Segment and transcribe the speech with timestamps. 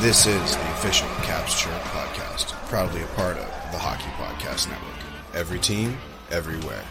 [0.00, 4.94] This is the official Caps Chirp podcast, proudly a part of the Hockey Podcast Network.
[5.34, 5.98] Every team,
[6.30, 6.82] everywhere.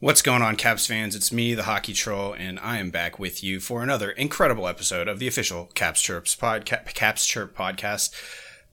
[0.00, 1.14] What's going on, Caps fans?
[1.14, 5.06] It's me, the Hockey Troll, and I am back with you for another incredible episode
[5.06, 8.12] of the official Caps Chirps pod, Caps Chirp podcast.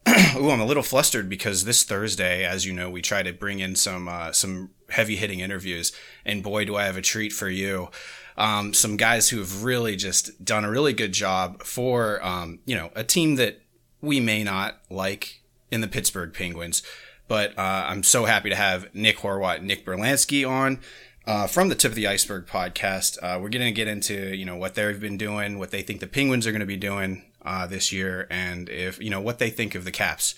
[0.36, 3.60] Ooh, I'm a little flustered because this Thursday, as you know, we try to bring
[3.60, 5.92] in some uh, some heavy hitting interviews,
[6.26, 7.90] and boy, do I have a treat for you.
[8.38, 12.76] Um, some guys who have really just done a really good job for um, you
[12.76, 13.62] know a team that
[14.02, 16.84] we may not like in the Pittsburgh Penguins,
[17.28, 20.80] but uh, I'm so happy to have Nick Horwat, Nick Brlansky on.
[21.28, 24.46] Uh, from the Tip of the Iceburgh podcast, uh, we're going to get into you
[24.46, 27.24] know what they've been doing, what they think the Penguins are going to be doing
[27.44, 30.36] uh, this year, and if you know what they think of the Caps.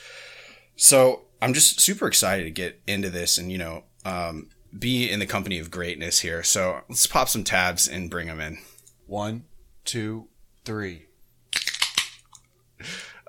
[0.76, 5.20] So I'm just super excited to get into this, and you know um, be in
[5.20, 6.44] the company of greatness here.
[6.44, 8.58] So let's pop some tabs and bring them in.
[9.06, 9.46] One,
[9.86, 10.28] two,
[10.66, 11.06] three.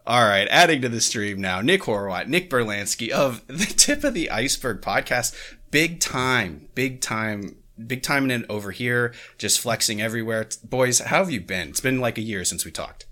[0.06, 4.12] All right, adding to the stream now, Nick Horwat, Nick Brlansky of the Tip of
[4.12, 5.34] the Iceburgh podcast
[5.70, 10.46] big time, big time, big time in it over here, just flexing everywhere.
[10.62, 11.70] Boys, how have you been?
[11.70, 13.06] It's been like a year since we talked.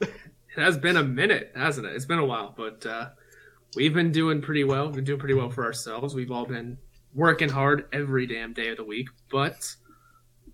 [0.56, 1.94] It has been a minute, hasn't it?
[1.94, 3.10] It's been a while, but uh,
[3.74, 4.86] we've been doing pretty well.
[4.86, 6.14] We've been doing pretty well for ourselves.
[6.14, 6.78] We've all been
[7.14, 9.74] working hard every damn day of the week, but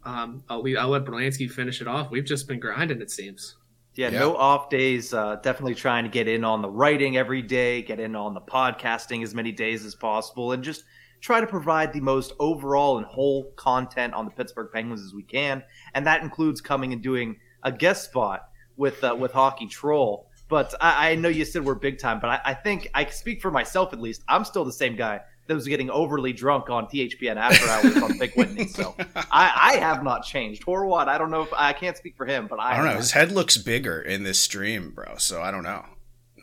[0.05, 2.11] um, I'll, leave, I'll let Brlansky finish it off.
[2.11, 3.57] We've just been grinding, it seems.
[3.95, 4.19] Yeah, yeah.
[4.19, 5.15] no off days.
[5.15, 8.41] Uh, definitely trying to get in on the writing every day, get in on the
[8.41, 10.85] podcasting as many days as possible, and just
[11.21, 15.23] try to provide the most overall and whole content on the Pittsburgh Penguins as we
[15.23, 15.63] can,
[15.95, 20.26] and that includes coming and doing a guest spot with uh, with Hockey Troll.
[20.49, 23.43] But I, I, know you said we're big time, but I, I, think I speak
[23.43, 24.23] for myself at least.
[24.29, 28.19] I'm still the same guy that was getting overly drunk on THPN after hours on
[28.19, 28.67] Big Whitney.
[28.67, 30.65] So I, I, have not changed.
[30.65, 32.97] Horwat, I don't know if I can't speak for him, but I, I don't know.
[32.97, 35.17] His head looks bigger in this stream, bro.
[35.19, 35.85] So I don't know.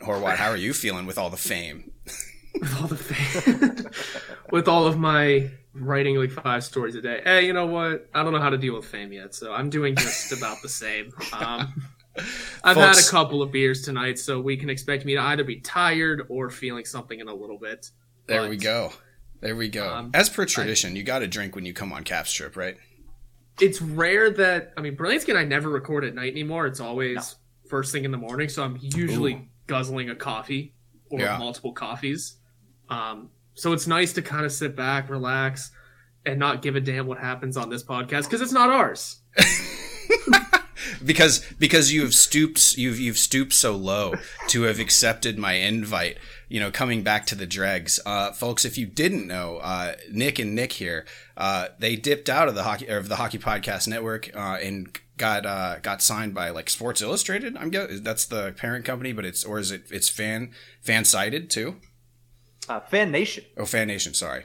[0.02, 1.90] Horwat, how are you feeling with all the fame?
[2.60, 3.90] with all the fame,
[4.50, 7.20] with all of my writing like five stories a day.
[7.24, 8.08] Hey, you know what?
[8.14, 10.68] I don't know how to deal with fame yet, so I'm doing just about the
[10.68, 11.12] same.
[11.32, 11.74] Um,
[12.64, 15.44] I've Folks, had a couple of beers tonight, so we can expect me to either
[15.44, 17.90] be tired or feeling something in a little bit.
[18.26, 18.92] There but, we go.
[19.40, 19.92] There we go.
[19.92, 22.56] Um, As per tradition, I, you got to drink when you come on Caps Chirp,
[22.56, 22.76] right?
[23.60, 26.66] It's rare that I mean, Brlansky and I never record at night anymore.
[26.66, 27.68] It's always no.
[27.68, 29.46] first thing in the morning, so I'm usually Ooh.
[29.66, 30.74] guzzling a coffee
[31.10, 31.36] or yeah.
[31.36, 32.36] multiple coffees.
[32.88, 35.70] Um, so it's nice to kind of sit back, relax,
[36.26, 39.20] and not give a damn what happens on this podcast because it's not ours.
[41.04, 44.14] because because you've stooped you've you've stooped so low
[44.48, 46.18] to have accepted my invite
[46.48, 48.00] you know coming back to the dregs.
[48.04, 51.04] Uh, folks if you didn't know uh, nick and nick here
[51.36, 55.46] uh, they dipped out of the hockey of the hockey podcast network uh, and got
[55.46, 59.44] uh, got signed by like sports illustrated i'm guessing that's the parent company but it's
[59.44, 60.52] or is it it's fan
[60.84, 61.76] FanSided too?
[62.68, 63.44] Uh, FanNation.
[63.56, 64.44] Oh FanNation sorry.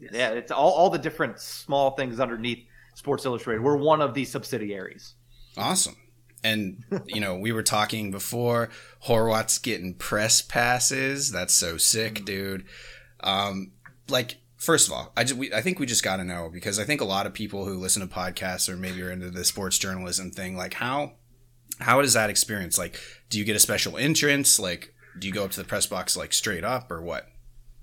[0.00, 3.62] Yeah it's all, all the different small things underneath sports illustrated.
[3.62, 5.14] We're one of the subsidiaries
[5.56, 5.96] Awesome.
[6.44, 8.68] And you know, we were talking before.
[9.06, 11.30] Horwat's getting press passes.
[11.30, 12.24] That's so sick, mm-hmm.
[12.24, 12.64] dude.
[13.20, 13.72] Um,
[14.08, 16.78] like, first of all, I just, we, I think we just got to know because
[16.78, 19.44] I think a lot of people who listen to podcasts or maybe are into the
[19.44, 21.12] sports journalism thing, like how,
[21.80, 22.78] how is that experience?
[22.78, 24.58] Like, do you get a special entrance?
[24.58, 27.26] Like, do you go up to the press box like straight up or what?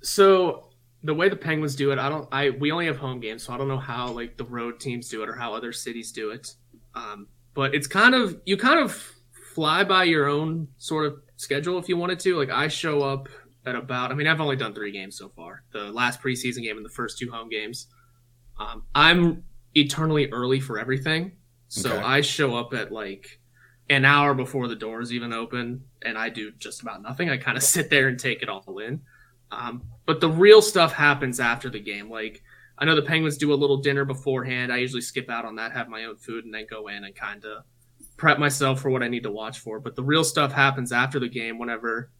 [0.01, 0.69] So
[1.03, 2.27] the way the Penguins do it, I don't.
[2.31, 5.09] I we only have home games, so I don't know how like the road teams
[5.09, 6.53] do it or how other cities do it.
[6.95, 9.13] Um, but it's kind of you kind of
[9.53, 12.37] fly by your own sort of schedule if you wanted to.
[12.37, 13.29] Like I show up
[13.65, 14.11] at about.
[14.11, 15.63] I mean, I've only done three games so far.
[15.71, 17.87] The last preseason game and the first two home games.
[18.59, 19.43] Um, I'm
[19.75, 21.33] eternally early for everything,
[21.67, 22.03] so okay.
[22.03, 23.39] I show up at like
[23.89, 27.29] an hour before the doors even open, and I do just about nothing.
[27.29, 29.01] I kind of sit there and take it all in.
[29.51, 32.09] Um, but the real stuff happens after the game.
[32.09, 32.43] Like
[32.77, 34.71] I know the Penguins do a little dinner beforehand.
[34.73, 37.15] I usually skip out on that, have my own food, and then go in and
[37.15, 37.63] kind of
[38.17, 39.79] prep myself for what I need to watch for.
[39.79, 42.11] But the real stuff happens after the game whenever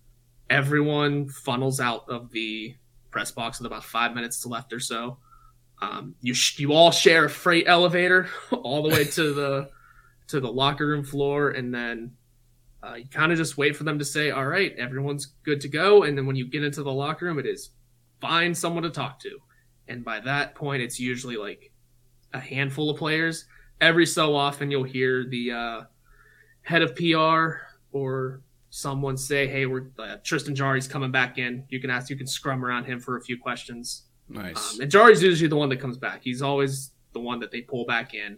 [0.49, 2.75] everyone funnels out of the
[3.09, 5.17] press box with about five minutes left or so.
[5.81, 9.69] Um, you sh- you all share a freight elevator all the way to the
[10.27, 12.11] to the locker room floor, and then
[12.81, 15.67] uh, you kind of just wait for them to say, "All right, everyone's good to
[15.67, 17.71] go." And then when you get into the locker room, it is
[18.21, 19.39] find someone to talk to,
[19.87, 21.71] and by that point, it's usually like
[22.33, 23.45] a handful of players.
[23.81, 25.81] Every so often, you'll hear the uh,
[26.61, 31.65] head of PR or someone say, "Hey, we're uh, Tristan Jarry's coming back in.
[31.69, 34.75] You can ask, you can scrum around him for a few questions." Nice.
[34.75, 36.21] Um, and Jarry's usually the one that comes back.
[36.23, 38.37] He's always the one that they pull back in.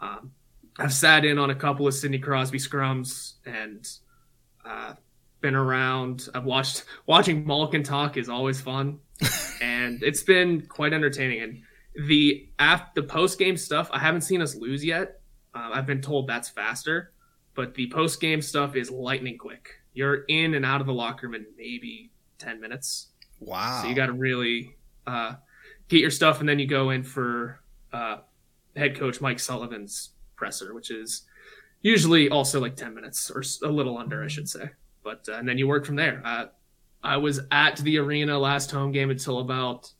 [0.00, 0.32] Um,
[0.78, 3.86] I've sat in on a couple of Sidney Crosby scrums and
[4.64, 4.94] uh,
[5.40, 6.28] been around.
[6.34, 8.98] I've watched watching Malkin talk is always fun,
[9.60, 11.42] and it's been quite entertaining.
[11.42, 11.62] And
[12.08, 15.20] the after the post game stuff, I haven't seen us lose yet.
[15.54, 17.12] Uh, I've been told that's faster,
[17.54, 19.70] but the post game stuff is lightning quick.
[19.92, 23.08] You're in and out of the locker room in maybe ten minutes.
[23.40, 23.82] wow.
[23.82, 24.76] So you got to really
[25.06, 25.34] uh,
[25.88, 27.60] get your stuff, and then you go in for
[27.92, 28.18] uh,
[28.76, 31.22] head coach Mike Sullivan's presser, which is
[31.82, 34.70] usually also like ten minutes or a little under, I should say.
[35.04, 36.20] But uh, and then you work from there.
[37.04, 39.92] I was at the arena last home game until about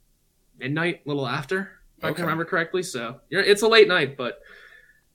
[0.59, 2.15] midnight, a little after, if I Okay.
[2.17, 2.83] can remember correctly.
[2.83, 4.41] So you're, it's a late night, but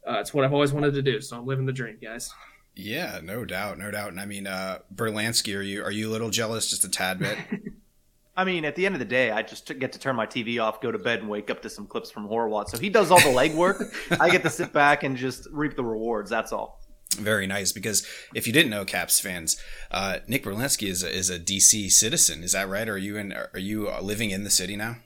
[0.08, 1.20] uh, it's what I've always wanted to do.
[1.20, 2.32] So I'm living the dream, guys.
[2.76, 4.10] Yeah, no doubt, no doubt.
[4.12, 7.20] And I mean, uh, Brlansky, are you are you a little jealous, just a tad
[7.20, 7.38] bit?
[8.38, 10.64] I mean, at the end of the day, I just get to turn my TV
[10.64, 12.70] off, go to bed, and wake up to some clips from Horwat.
[12.70, 13.92] So he does all the legwork.
[14.22, 16.30] I get to sit back and just reap the rewards.
[16.30, 16.79] That's all.
[17.18, 17.72] Very nice.
[17.72, 19.62] Because if you didn't know, Caps fans,
[19.92, 22.44] uh, Nick Brlansky is a, is a DC citizen.
[22.44, 22.88] Is that right?
[22.88, 23.34] Are you in?
[23.34, 24.98] Are you uh, living in the city now?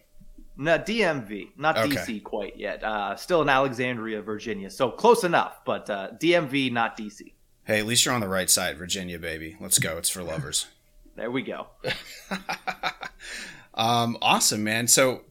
[0.55, 1.95] No, DMV, not Okay.
[1.95, 2.83] DC quite yet.
[2.83, 4.69] Uh, still in Alexandria, Virginia.
[4.69, 7.33] So close enough, but uh, DMV, not DC.
[7.65, 9.57] Hey, at least you're on the right side, Virginia, baby.
[9.59, 9.97] Let's go.
[9.97, 10.67] It's for lovers.
[11.15, 11.67] There we go.
[13.75, 14.87] um, awesome, man.
[14.87, 15.21] So,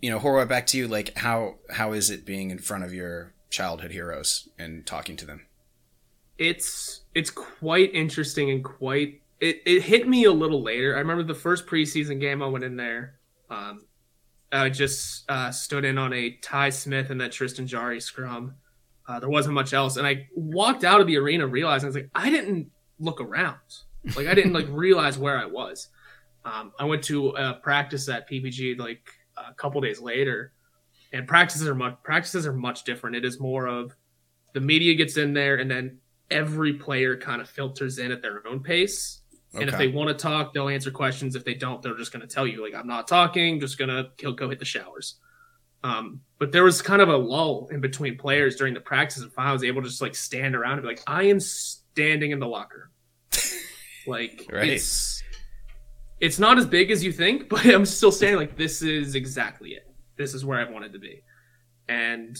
[0.00, 0.86] you know, Horwat, back to you.
[0.86, 5.26] Like, how how is it being in front of your childhood heroes and talking to
[5.26, 5.47] them?
[6.38, 10.96] It's it's quite interesting and quite it, it hit me a little later.
[10.96, 13.14] I remember the first preseason game I went in there.
[13.50, 13.86] Um,
[14.50, 18.54] I just uh, stood in on a Ty Smith and that Tristan Jarry scrum.
[19.06, 21.96] Uh, there wasn't much else, and I walked out of the arena realizing I was
[21.96, 23.56] like, I didn't look around.
[24.16, 25.88] Like I didn't like realize where I was.
[26.44, 29.02] Um, I went to a practice at PPG like
[29.36, 30.52] a couple days later,
[31.12, 33.16] and practices are much practices are much different.
[33.16, 33.94] It is more of
[34.52, 35.98] the media gets in there, and then
[36.30, 39.20] every player kind of filters in at their own pace.
[39.54, 41.34] And if they want to talk, they'll answer questions.
[41.34, 43.88] If they don't, they're just going to tell you, like, I'm not talking, just going
[43.88, 45.16] to go hit the showers.
[45.82, 49.30] Um, but there was kind of a lull in between players during the practice, and
[49.38, 52.40] I was able to just like stand around and be like, I am standing in
[52.40, 52.90] the locker.
[54.06, 54.68] like, Right.
[54.68, 55.22] it's
[56.20, 59.70] it's not as big as you think, but I'm still standing like this is exactly
[59.70, 59.86] it.
[60.16, 61.22] This is where I wanted to be.
[61.88, 62.36] And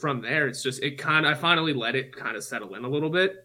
[0.00, 2.88] from there, it's just it kind I finally let it kind of settle in a
[2.88, 3.44] little bit.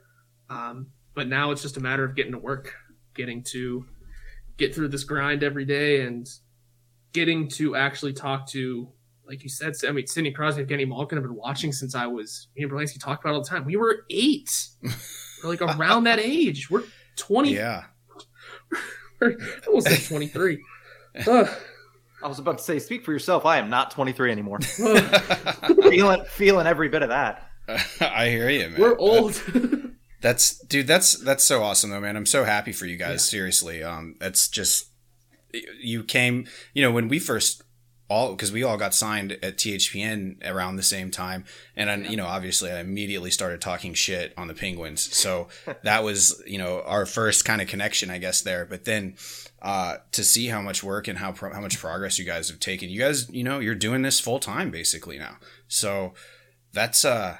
[0.49, 2.73] Um, but now it's just a matter of getting to work,
[3.13, 3.85] getting to
[4.57, 6.27] get through this grind every day, and
[7.13, 8.89] getting to actually talk to,
[9.27, 12.47] like you said, I mean, Sidney Crosby Kenny Malkin have been watching since I was.
[12.55, 13.65] Me and Brlansky talk about all the time.
[13.65, 14.67] We were eight,
[15.43, 16.69] we're like around that age.
[16.69, 16.83] We're
[17.15, 17.55] twenty.
[17.55, 17.85] Yeah.
[19.21, 19.35] I
[19.67, 20.63] almost said twenty three.
[22.21, 22.25] Ugh.
[22.25, 23.45] I was about to say, speak for yourself.
[23.45, 24.59] I am not 23 anymore.
[25.89, 27.49] Feeling, feeling every bit of that.
[28.01, 28.79] I hear you, man.
[28.79, 29.41] We're old.
[30.21, 30.85] That's dude.
[30.85, 32.17] That's that's so awesome though, man.
[32.17, 33.25] I'm so happy for you guys.
[33.25, 34.91] Seriously, um, that's just
[35.79, 36.45] you came.
[36.73, 37.63] You know, when we first
[38.09, 42.17] all because we all got signed at THPN around the same time, and then you
[42.17, 45.15] know, obviously, I immediately started talking shit on the Penguins.
[45.15, 45.47] So
[45.83, 48.65] that was you know our first kind of connection, I guess there.
[48.65, 49.15] But then
[49.61, 52.59] uh, to see how much work and how pro- how much progress you guys have
[52.59, 55.37] taken, you guys, you know, you're doing this full time basically now.
[55.67, 56.13] So
[56.73, 57.37] that's uh,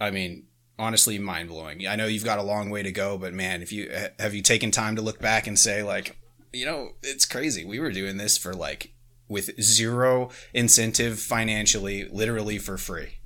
[0.00, 1.86] I mean honestly mind blowing.
[1.86, 4.42] I know you've got a long way to go, but man, if you have you
[4.42, 6.16] taken time to look back and say like,
[6.52, 7.64] you know, it's crazy.
[7.64, 8.92] We were doing this for like
[9.32, 13.18] with zero incentive financially, literally for free.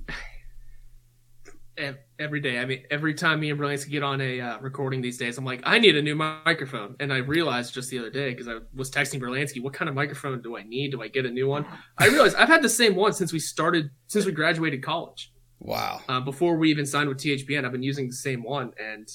[2.19, 2.57] Every day.
[2.57, 5.45] I mean, every time me and Brlansky get on a uh, recording these days, I'm
[5.45, 6.95] like, I need a new microphone.
[6.99, 9.93] And I realized just the other day because I was texting Brlansky, what kind of
[9.93, 10.89] microphone do I need?
[10.89, 11.67] Do I get a new one?
[11.99, 15.31] I realized I've had the same one since we started, since we graduated college.
[15.59, 16.01] Wow.
[16.09, 19.07] Uh, before we even signed with THPN, I've been using the same one, and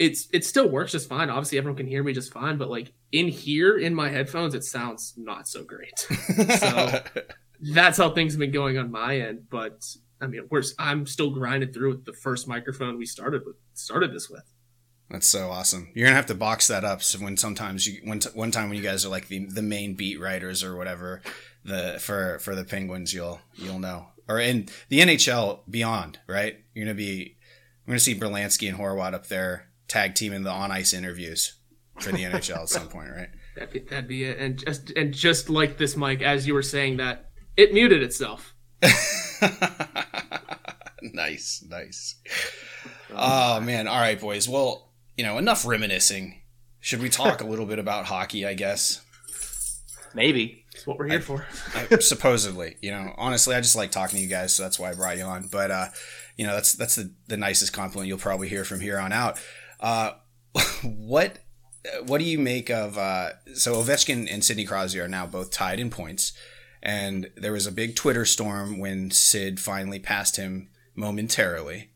[0.00, 1.30] it's it still works just fine.
[1.30, 4.64] Obviously, everyone can hear me just fine, but like in here in my headphones, it
[4.64, 5.98] sounds not so great.
[6.58, 7.02] so
[7.60, 9.48] that's how things have been going on my end.
[9.50, 9.84] But
[10.20, 14.14] I mean, we're I'm still grinding through with the first microphone we started with started
[14.14, 14.44] this with.
[15.10, 15.90] That's so awesome.
[15.94, 17.02] You're gonna have to box that up.
[17.02, 19.62] So when sometimes you when t- one time when you guys are like the the
[19.62, 21.20] main beat writers or whatever
[21.64, 24.06] the for for the Penguins, you'll you'll know.
[24.28, 26.58] Or in the NHL beyond, right?
[26.74, 27.36] You're gonna be
[27.84, 31.59] we're gonna see Brlansky and Horwat up there tag team in the on ice interviews
[32.02, 33.28] for the NHL at some point, right?
[33.56, 34.38] That'd be, that'd be it.
[34.38, 38.54] And just and just like this mic, as you were saying that, it muted itself.
[41.02, 42.14] nice, nice.
[43.12, 43.88] Oh man!
[43.88, 44.48] All right, boys.
[44.48, 46.40] Well, you know, enough reminiscing.
[46.78, 48.46] Should we talk a little bit about hockey?
[48.46, 49.04] I guess.
[50.14, 50.64] Maybe.
[50.72, 51.46] That's what we're here I, for.
[51.74, 54.90] I, supposedly, you know, honestly, I just like talking to you guys, so that's why
[54.90, 55.48] I brought you on.
[55.48, 55.86] But uh,
[56.36, 59.38] you know, that's that's the, the nicest compliment you'll probably hear from here on out.
[59.78, 60.12] Uh,
[60.82, 61.38] what
[62.06, 65.80] what do you make of uh, so Ovechkin and Sidney Crosby are now both tied
[65.80, 66.32] in points,
[66.82, 71.90] and there was a big Twitter storm when Sid finally passed him momentarily.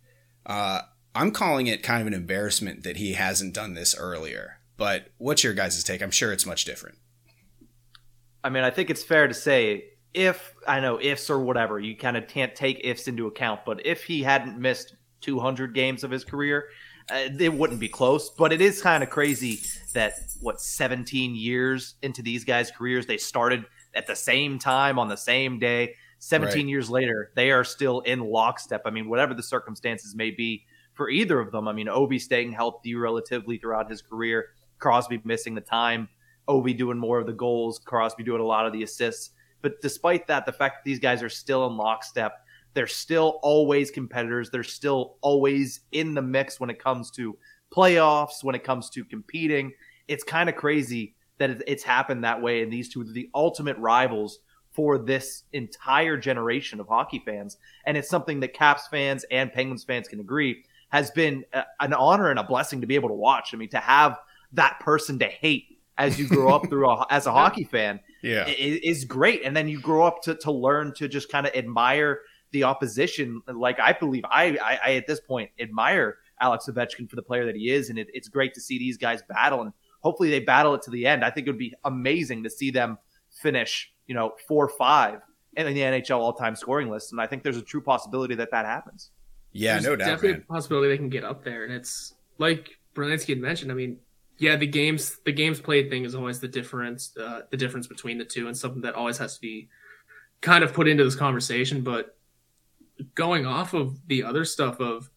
[0.46, 0.82] Uh,
[1.14, 4.58] I'm calling it kind of an embarrassment that he hasn't done this earlier.
[4.76, 6.02] But what's your guys' take?
[6.02, 6.98] I'm sure it's much different.
[8.42, 11.96] I mean, I think it's fair to say if I know ifs or whatever, you
[11.96, 13.60] kind of can't take ifs into account.
[13.64, 16.66] But if he hadn't missed 200 games of his career,
[17.10, 18.30] uh, it wouldn't be close.
[18.30, 19.60] But it is kind of crazy
[19.94, 25.08] that what 17 years into these guys' careers, they started at the same time on
[25.08, 25.94] the same day.
[26.18, 26.68] 17 right.
[26.70, 28.82] years later, they are still in lockstep.
[28.86, 31.68] I mean, whatever the circumstances may be, for either of them.
[31.68, 36.08] I mean, Ovi staying healthy relatively throughout his career, Crosby missing the time,
[36.48, 39.30] Ovi doing more of the goals, Crosby doing a lot of the assists.
[39.60, 42.43] But despite that, the fact that these guys are still in lockstep,
[42.74, 44.50] they're still always competitors.
[44.50, 47.38] They're still always in the mix when it comes to
[47.74, 49.72] playoffs, when it comes to competing.
[50.08, 52.62] It's kind of crazy that it's happened that way.
[52.62, 54.40] And these two are the ultimate rivals
[54.72, 57.56] for this entire generation of hockey fans.
[57.86, 61.92] And it's something that Caps fans and Penguins fans can agree has been a, an
[61.92, 63.54] honor and a blessing to be able to watch.
[63.54, 64.18] I mean, to have
[64.52, 68.46] that person to hate as you grow up through a, as a hockey fan yeah.
[68.48, 69.42] is, is great.
[69.44, 72.20] And then you grow up to, to learn to just kind of admire
[72.54, 73.42] the opposition.
[73.46, 77.44] Like I believe I, I, I, at this point admire Alex Ovechkin for the player
[77.44, 77.90] that he is.
[77.90, 80.90] And it, it's great to see these guys battle and hopefully they battle it to
[80.90, 81.24] the end.
[81.24, 82.98] I think it would be amazing to see them
[83.30, 85.20] finish, you know, four, five
[85.56, 87.12] in the NHL all time scoring list.
[87.12, 89.10] And I think there's a true possibility that that happens.
[89.54, 90.06] Yeah, There's no doubt.
[90.06, 90.44] Definitely man.
[90.48, 93.70] a possibility they can get up there, and it's like Brlansky had mentioned.
[93.70, 93.98] I mean,
[94.36, 98.18] yeah, the games the games played thing is always the difference, uh, the difference between
[98.18, 99.68] the two, and something that always has to be
[100.40, 101.82] kind of put into this conversation.
[101.82, 102.16] But
[103.14, 105.10] going off of the other stuff of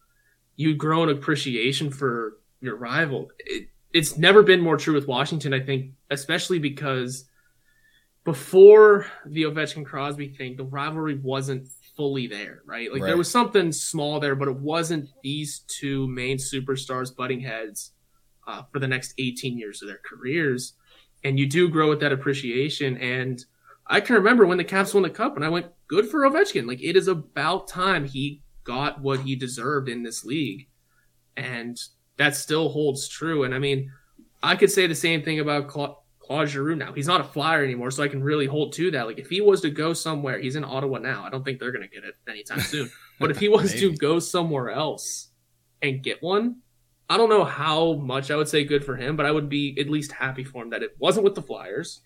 [0.56, 5.54] you grow an appreciation for your rival, it, it's never been more true with Washington.
[5.54, 7.24] I think, especially because
[8.24, 12.92] before the Ovechkin Crosby thing, the rivalry wasn't fully there, right?
[12.92, 13.08] Like right.
[13.08, 17.92] there was something small there, but it wasn't these two main superstars butting heads
[18.46, 20.74] uh, for the next 18 years of their careers.
[21.24, 22.96] And you do grow with that appreciation.
[22.98, 23.44] And
[23.86, 26.68] I can remember when the Caps won the cup and I went, good for Ovechkin.
[26.68, 30.68] Like it is about time he got what he deserved in this league.
[31.36, 31.80] And
[32.18, 33.44] that still holds true.
[33.44, 33.90] And I mean,
[34.42, 36.92] I could say the same thing about Claude, Claude Giroux now.
[36.92, 39.06] He's not a flyer anymore, so I can really hold to that.
[39.06, 41.24] Like if he was to go somewhere, he's in Ottawa now.
[41.24, 42.90] I don't think they're gonna get it anytime soon.
[43.20, 45.30] But if he was to go somewhere else
[45.82, 46.58] and get one,
[47.10, 49.76] I don't know how much I would say good for him, but I would be
[49.80, 52.00] at least happy for him that it wasn't with the Flyers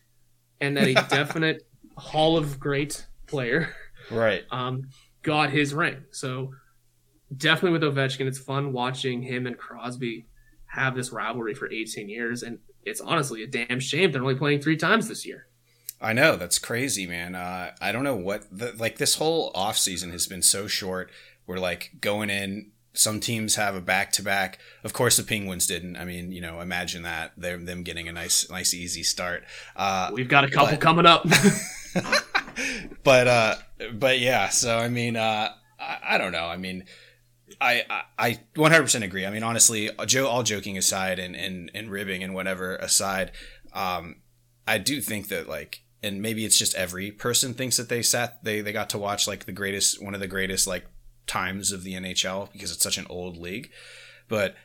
[0.62, 1.66] and that a definite
[1.98, 3.74] Hall of Great player,
[4.10, 4.88] right, um,
[5.22, 6.04] got his ring.
[6.12, 6.52] So
[7.36, 10.26] definitely with Ovechkin, it's fun watching him and Crosby
[10.66, 14.60] have this rivalry for 18 years, and it's honestly a damn shame they're only playing
[14.60, 15.46] three times this year.
[16.00, 17.34] I know that's crazy, man.
[17.34, 21.10] Uh, I don't know what the, like this whole off season has been so short.
[21.46, 22.72] We're like going in.
[22.94, 24.58] Some teams have a back to back.
[24.84, 25.96] Of course, the Penguins didn't.
[25.96, 29.44] I mean, you know, imagine that they're them getting a nice, nice, easy start.
[29.76, 31.24] Uh, We've got a couple but, coming up.
[33.04, 33.54] but uh,
[33.92, 34.48] but yeah.
[34.48, 36.46] So I mean, uh, I, I don't know.
[36.46, 36.84] I mean,
[37.60, 37.84] I,
[38.18, 39.26] I 100% agree.
[39.26, 43.32] I mean, honestly, Joe, all joking aside and, and, and ribbing and whatever aside,
[43.72, 44.16] um,
[44.66, 48.42] I do think that like, and maybe it's just every person thinks that they sat,
[48.42, 50.86] they, they got to watch like the greatest, one of the greatest like
[51.26, 53.70] times of the NHL because it's such an old league.
[54.28, 54.56] But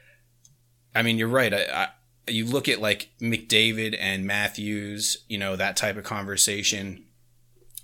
[0.96, 1.54] I mean, you're right.
[1.54, 1.88] I, I
[2.30, 7.06] you look at like McDavid and Matthews, you know, that type of conversation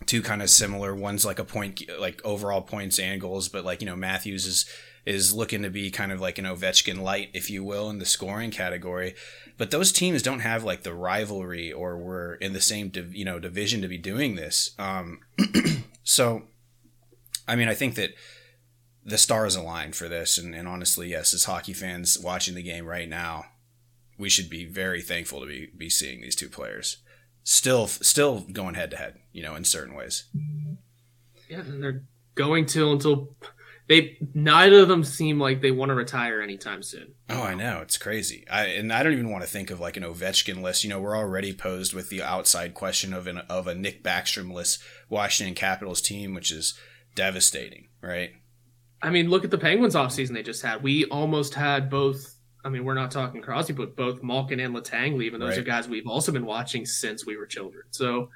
[0.06, 0.96] two kind of similar.
[0.96, 4.66] One's like a point, like overall points and goals, but like you know Matthews is
[5.06, 8.06] is looking to be kind of like an Ovechkin light, if you will, in the
[8.06, 9.16] scoring category.
[9.58, 13.26] But those teams don't have like the rivalry or were in the same div- you
[13.26, 14.72] know division to be doing this.
[14.80, 15.20] Um,
[16.04, 16.44] so,
[17.48, 18.12] I mean, I think that
[19.06, 22.86] the stars aligned for this, and, and honestly, yes, as hockey fans watching the game
[22.86, 23.46] right now,
[24.18, 26.98] we should be very thankful to be be seeing these two players
[27.44, 30.26] still still going head to head, you know, in certain ways.
[31.50, 32.04] Yeah, and they're
[32.36, 33.36] going to until
[33.88, 37.14] they neither of them seem like they want to retire anytime soon.
[37.30, 38.46] Oh, I know it's crazy.
[38.50, 40.84] I and I don't even want to think of like an Ovechkin list.
[40.84, 44.54] You know, we're already posed with the outside question of an of a Nick Backstrom
[44.54, 46.74] list Washington Capitals team, which is
[47.16, 48.32] devastating, right?
[49.02, 50.82] I mean, look at the Penguins offseason they just had.
[50.82, 52.36] We almost had both.
[52.64, 55.60] I mean, we're not talking Crosby, but both Malkin and Letang leave, and those Right.
[55.60, 57.84] are guys we've also been watching since we were children.
[57.92, 58.30] So,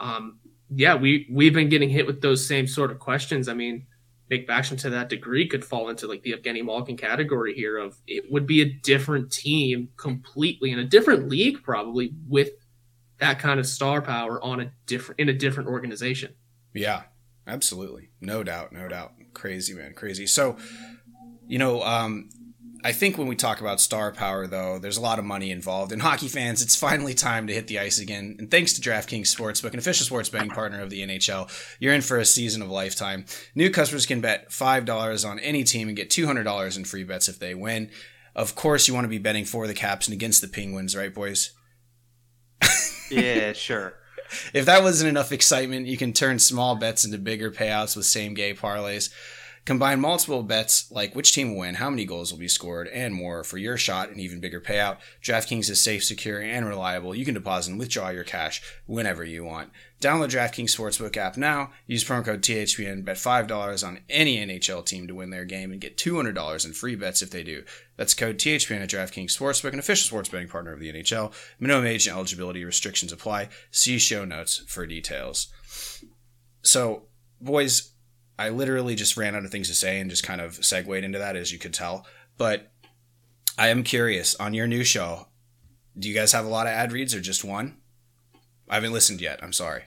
[0.00, 0.38] um,
[0.74, 3.48] yeah, we we've been getting hit with those same sort of questions.
[3.48, 3.86] I mean,
[4.30, 7.96] Nick Backstrom to that degree could fall into like the Evgeny Malkin category here of
[8.06, 12.50] it would be a different team completely in a different league probably with
[13.18, 16.34] that kind of star power on a different in a different organization.
[16.74, 17.02] Yeah,
[17.46, 18.10] absolutely.
[18.20, 19.12] No doubt, no doubt.
[19.34, 20.26] Crazy, man, crazy.
[20.26, 20.56] So,
[21.46, 22.28] you know, um,
[22.84, 25.90] I think when we talk about star power, though, there's a lot of money involved.
[25.90, 28.36] And hockey fans, it's finally time to hit the ice again.
[28.38, 31.50] And thanks to DraftKings Sportsbook, an official sports betting partner of the NHL,
[31.80, 33.24] you're in for a season of lifetime.
[33.54, 37.38] New customers can bet $5 on any team and get $200 in free bets if
[37.38, 37.90] they win.
[38.36, 41.14] Of course, you want to be betting for the Caps and against the Penguins, right,
[41.14, 41.52] boys?
[43.10, 43.94] Yeah, sure.
[44.52, 48.34] If that wasn't enough excitement, you can turn small bets into bigger payouts with same
[48.34, 49.10] game parlays.
[49.64, 53.14] Combine multiple bets like which team will win, how many goals will be scored, and
[53.14, 54.98] more for your shot and even bigger payout.
[55.22, 57.14] DraftKings is safe, secure, and reliable.
[57.14, 59.70] You can deposit and withdraw your cash whenever you want.
[60.02, 61.70] Download DraftKings Sportsbook app now.
[61.86, 63.06] Use promo code THPN.
[63.06, 66.94] Bet $5 on any NHL team to win their game and get $200 in free
[66.94, 67.64] bets if they do.
[67.96, 71.32] That's code THPN at DraftKings Sportsbook, an official sports betting partner of the NHL.
[71.58, 73.48] Minimum age and eligibility restrictions apply.
[73.70, 75.48] See show notes for details.
[76.60, 77.04] So,
[77.40, 77.93] boys,
[78.38, 81.18] I literally just ran out of things to say and just kind of segued into
[81.18, 82.06] that, as you could tell.
[82.36, 82.72] But
[83.56, 85.28] I am curious on your new show.
[85.96, 87.76] Do you guys have a lot of ad reads or just one?
[88.68, 89.40] I haven't listened yet.
[89.42, 89.84] I'm sorry.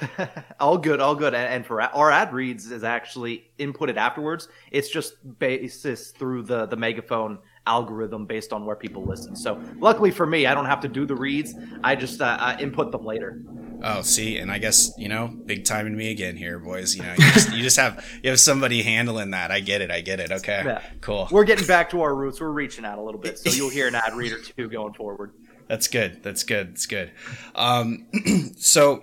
[0.60, 1.34] all good, all good.
[1.34, 4.48] And, for our ad reads is actually inputted afterwards.
[4.72, 9.36] It's just basis through the the megaphone algorithm based on where people listen.
[9.36, 11.54] So luckily for me, I don't have to do the reads.
[11.84, 13.42] I just uh, uh, input them later.
[13.82, 16.96] Oh, see, and I guess you know, big time in me again here, boys.
[16.96, 19.50] You know, you just, you just have you have somebody handling that.
[19.50, 19.90] I get it.
[19.90, 20.32] I get it.
[20.32, 20.82] Okay, Yeah.
[21.02, 21.28] cool.
[21.30, 22.40] We're getting back to our roots.
[22.40, 24.94] We're reaching out a little bit, so you'll hear an ad read or two going
[24.94, 25.32] forward.
[25.68, 26.22] That's good.
[26.22, 26.70] That's good.
[26.70, 27.12] That's good.
[27.54, 28.06] Um,
[28.56, 29.02] so,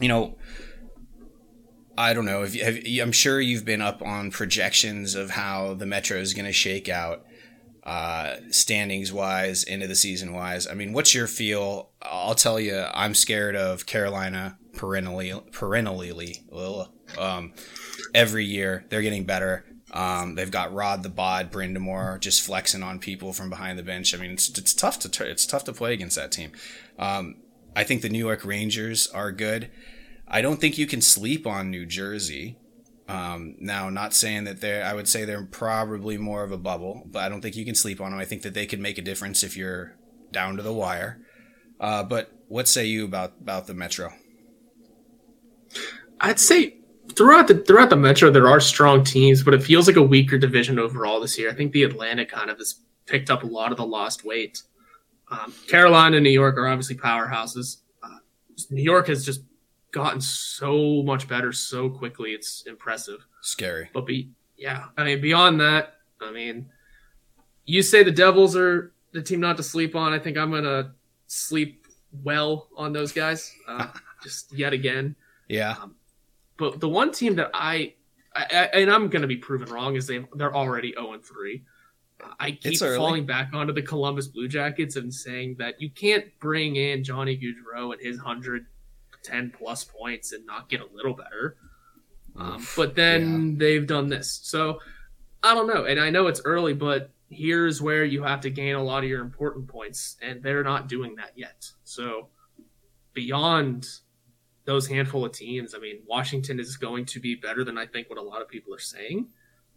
[0.00, 0.36] you know,
[1.96, 5.74] I don't know if you have, I'm sure you've been up on projections of how
[5.74, 7.24] the Metro is going to shake out,
[7.88, 10.66] uh, standings wise, into the season wise.
[10.66, 11.88] I mean, what's your feel?
[12.02, 16.42] I'll tell you, I'm scared of Carolina perennially, perennially,
[17.16, 17.54] um,
[18.14, 18.84] every year.
[18.90, 19.64] They're getting better.
[19.90, 24.14] Um, they've got Rod the Bod, Brind'Amour just flexing on people from behind the bench.
[24.14, 26.52] I mean, it's, it's tough to it's tough to play against that team.
[26.98, 27.36] Um,
[27.74, 29.70] I think the New York Rangers are good.
[30.26, 32.58] I don't think you can sleep on New Jersey.
[33.08, 37.04] Um, now, not saying that they're, I would say they're probably more of a bubble,
[37.06, 38.20] but I don't think you can sleep on them.
[38.20, 39.96] I think that they could make a difference if you're
[40.30, 41.18] down to the wire.
[41.80, 44.12] Uh, but what say you about about the Metro?
[46.20, 46.76] I'd say
[47.14, 50.36] throughout the throughout the Metro there are strong teams, but it feels like a weaker
[50.36, 51.50] division overall this year.
[51.50, 54.62] I think the Atlantic kind of has picked up a lot of the lost weight.
[55.30, 57.78] Um, Carolina and New York are obviously powerhouses.
[58.02, 58.18] Uh,
[58.70, 59.42] New York has just
[59.92, 62.32] gotten so much better so quickly.
[62.32, 63.26] It's impressive.
[63.40, 63.90] Scary.
[63.92, 66.66] But be yeah, I mean beyond that, I mean,
[67.64, 70.12] you say the Devils are the team not to sleep on.
[70.12, 70.94] I think I'm gonna
[71.26, 71.86] sleep
[72.22, 73.54] well on those guys.
[73.66, 73.88] Uh,
[74.22, 75.16] just yet again.
[75.48, 75.76] Yeah.
[76.56, 77.94] But the one team that I,
[78.34, 81.24] I, I and I'm going to be proven wrong is they they're already 0 and
[81.24, 81.62] 3.
[82.40, 86.74] I keep falling back onto the Columbus Blue Jackets and saying that you can't bring
[86.74, 88.18] in Johnny Gaudreau and his
[89.28, 91.56] 110 plus points and not get a little better.
[92.36, 94.40] Um, but then they've done this.
[94.42, 94.80] So
[95.42, 95.84] I don't know.
[95.84, 99.10] And I know it's early, but here's where you have to gain a lot of
[99.10, 101.70] your important points, and they're not doing that yet.
[101.84, 102.28] So
[103.12, 103.86] beyond
[104.64, 108.08] those handful of teams, I mean, Washington is going to be better than I think
[108.08, 109.28] what a lot of people are saying.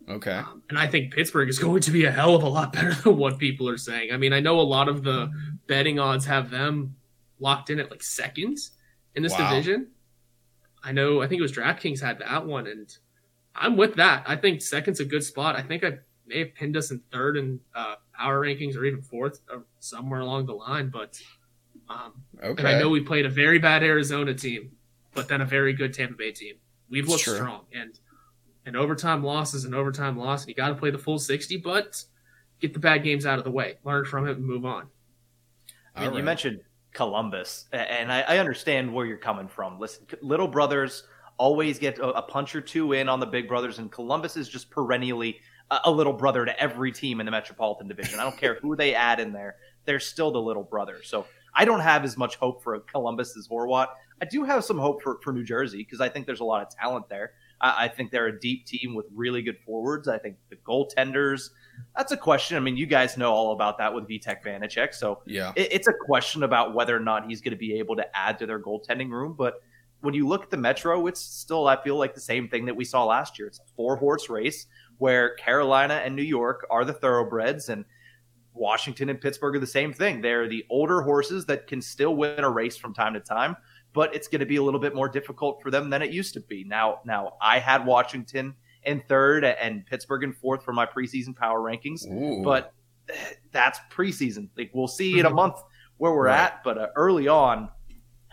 [0.10, 0.32] Okay.
[0.32, 2.94] Um, and I think Pittsburgh is going to be a hell of a lot better
[2.94, 4.12] than what people are saying.
[4.12, 5.32] I mean, I know a lot of the
[5.68, 6.96] betting odds have them
[7.40, 8.58] locked in at like second
[9.16, 9.50] in this Wow.
[9.50, 9.88] division.
[10.84, 12.96] I know I think it was DraftKings had that one, and
[13.56, 14.24] I'm with that.
[14.26, 15.56] I think second's a good spot.
[15.56, 19.02] I think I may have pinned us in third in uh, power rankings or even
[19.02, 20.90] fourth, or uh, somewhere along the line.
[20.90, 21.22] But
[21.90, 22.60] um, okay.
[22.60, 24.72] and I know we played a very bad Arizona team,
[25.14, 26.56] but then a very good Tampa Bay team.
[26.90, 28.00] We've looked strong, and
[28.66, 31.58] an overtime loss is an overtime loss, and you got to play the full sixty.
[31.58, 32.04] But
[32.60, 34.88] get the bad games out of the way, learn from it, and move on.
[35.96, 36.18] I mean, right.
[36.18, 36.62] you mentioned
[36.94, 39.80] Columbus, and I, I, understand where you're coming from.
[39.80, 41.04] Listen, little brothers
[41.38, 44.50] always get a, a, punch or two in on the big brothers, and Columbus is
[44.50, 48.20] just perennially a, a, little brother to every team in the Metropolitan Division.
[48.20, 51.00] I don't care who they add in there; they're still the little brother.
[51.04, 51.26] So
[51.56, 53.88] I don't have as much hope for Columbus as Horwat.
[54.22, 56.62] I do have some hope for, for New Jersey because I think there's a lot
[56.62, 57.32] of talent there.
[57.62, 60.08] I, I think they're a deep team with really good forwards.
[60.08, 61.50] I think the goaltenders
[61.96, 62.58] that's a question.
[62.58, 64.94] I mean, you guys know all about that with Vitek Vanecek.
[64.94, 67.96] So yeah, it, it's a question about whether or not he's going to be able
[67.96, 69.36] to add to their goaltending room.
[69.38, 69.62] But
[70.02, 72.76] when you look at the Metro, it's still, I feel like the same thing that
[72.76, 73.48] we saw last year.
[73.48, 74.68] It's a four horse race
[74.98, 77.86] where Carolina and New York are the thoroughbreds and
[78.54, 80.22] Washington and Pittsburgh are the same thing.
[80.22, 83.56] They're the older horses that can still win a race from time to time,
[83.94, 86.34] but it's going to be a little bit more difficult for them than it used
[86.34, 86.64] to be.
[86.64, 91.60] Now, now I had Washington in third and Pittsburgh in fourth for my preseason power
[91.60, 92.06] rankings.
[92.08, 92.44] Ooh.
[92.44, 92.74] But
[93.52, 94.50] that's preseason.
[94.58, 95.56] Like we'll see in a month
[95.98, 96.40] where we're right.
[96.40, 96.64] at.
[96.64, 97.70] But uh, early on,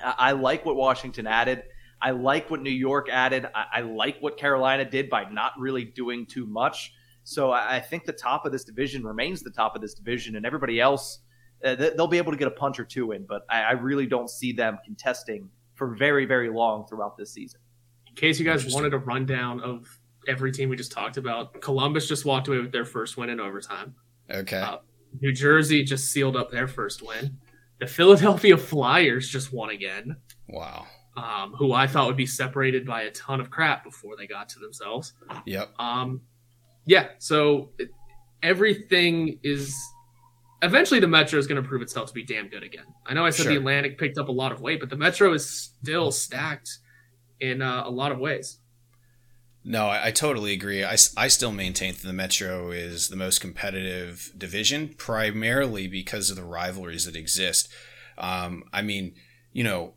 [0.02, 1.64] I-, I like what Washington added.
[2.00, 3.46] I like what New York added.
[3.54, 6.92] I, I like what Carolina did by not really doing too much.
[7.24, 10.36] So I, I think the top of this division remains the top of this division,
[10.36, 11.20] and everybody else
[11.64, 13.26] uh, they'll be able to get a punch or two in.
[13.26, 17.60] But I, I really don't see them contesting for very very long throughout this season.
[18.06, 19.97] In case you guys wanted a rundown of
[20.28, 21.60] every team we just talked about.
[21.60, 23.94] Columbus just walked away with their first win in overtime.
[24.30, 24.58] Okay.
[24.58, 24.78] Uh,
[25.20, 27.38] New Jersey just sealed up their first win.
[27.80, 30.16] The Philadelphia Flyers just won again.
[30.48, 30.86] Wow.
[31.16, 34.48] Um, who I thought would be separated by a ton of crap before they got
[34.50, 35.14] to themselves.
[35.46, 35.70] Yep.
[35.78, 36.20] Um,
[36.86, 37.08] yeah.
[37.18, 37.90] So it,
[38.42, 39.76] everything is
[40.62, 42.84] eventually the Metro is going to prove itself to be damn good again.
[43.06, 43.52] I know I said sure.
[43.52, 46.78] the Atlantic picked up a lot of weight, but the Metro is still stacked
[47.40, 48.58] in uh, a lot of ways.
[49.68, 50.82] No, I, I, totally agree.
[50.82, 56.36] I, I still maintain that the Metro is the most competitive division, primarily because of
[56.36, 57.68] the rivalries that exist.
[58.16, 59.14] Um, I mean,
[59.52, 59.92] you know,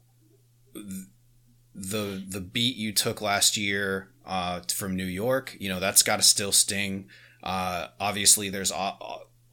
[0.74, 6.18] the the beat you took last year uh, from New York, you know, that's got
[6.18, 7.08] to still sting.
[7.42, 8.74] Uh, obviously, there's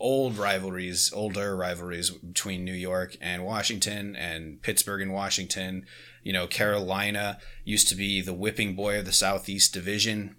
[0.01, 5.87] old rivalries, older rivalries between New York and Washington, and Pittsburgh and Washington.
[6.23, 10.37] You know, Carolina used to be the whipping boy of the Southeast Division.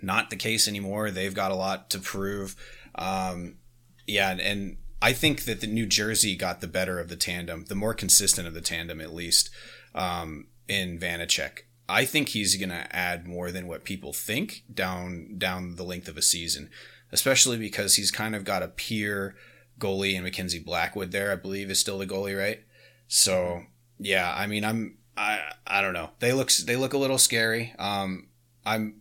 [0.00, 1.10] Not the case anymore.
[1.10, 2.56] They've got a lot to prove.
[2.94, 3.58] Um,
[4.06, 7.64] yeah, and, and I think that the New Jersey got the better of the tandem,
[7.68, 9.50] the more consistent of the tandem, at least,
[9.94, 11.60] um, in Vanecek.
[11.88, 16.08] I think he's going to add more than what people think down down the length
[16.08, 16.70] of a season,
[17.10, 19.34] especially because he's kind of got a peer
[19.78, 21.32] goalie in Mackenzie Blackwood there.
[21.32, 22.60] I believe is still the goalie, right?
[23.08, 23.64] So
[24.02, 26.10] yeah, I mean, I'm I I don't know.
[26.18, 27.74] They look they look a little scary.
[27.78, 28.28] Um,
[28.64, 29.00] I'm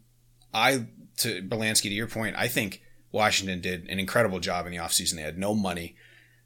[0.54, 0.86] I
[1.18, 2.36] to Brlansky to your point.
[2.38, 5.16] I think Washington did an incredible job in the offseason.
[5.16, 5.96] They had no money.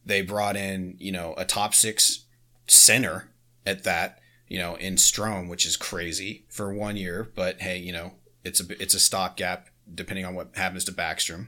[0.06, 2.26] They brought in you know a top six
[2.68, 3.30] center
[3.66, 7.30] at that you know in Strome, which is crazy for one year.
[7.36, 8.14] But hey, you know
[8.44, 11.48] it's a it's a stopgap depending on what happens to Backstrom.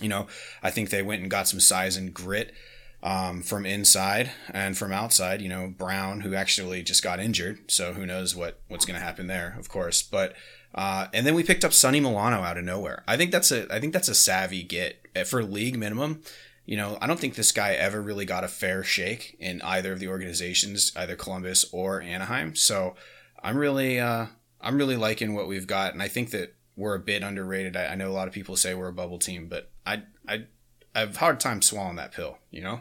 [0.00, 0.28] You know,
[0.62, 2.52] I think they went and got some size and grit
[3.02, 5.40] um, from inside and from outside.
[5.40, 9.04] You know, Brown, who actually just got injured, so who knows what what's going to
[9.04, 10.02] happen there, of course.
[10.02, 10.34] But
[10.74, 13.04] uh, and then we picked up Sonny Milano out of nowhere.
[13.06, 16.22] I think that's a I think that's a savvy get eh, for league minimum.
[16.66, 19.92] You know, I don't think this guy ever really got a fair shake in either
[19.92, 22.54] of the organizations, either Columbus or Anaheim.
[22.54, 22.94] So
[23.42, 24.26] I'm really uh,
[24.60, 27.76] I'm really liking what we've got, and I think that we're a bit underrated.
[27.76, 30.44] I, I know a lot of people say we're a bubble team, but I I
[30.94, 32.38] I have hard time swallowing that pill.
[32.50, 32.80] You know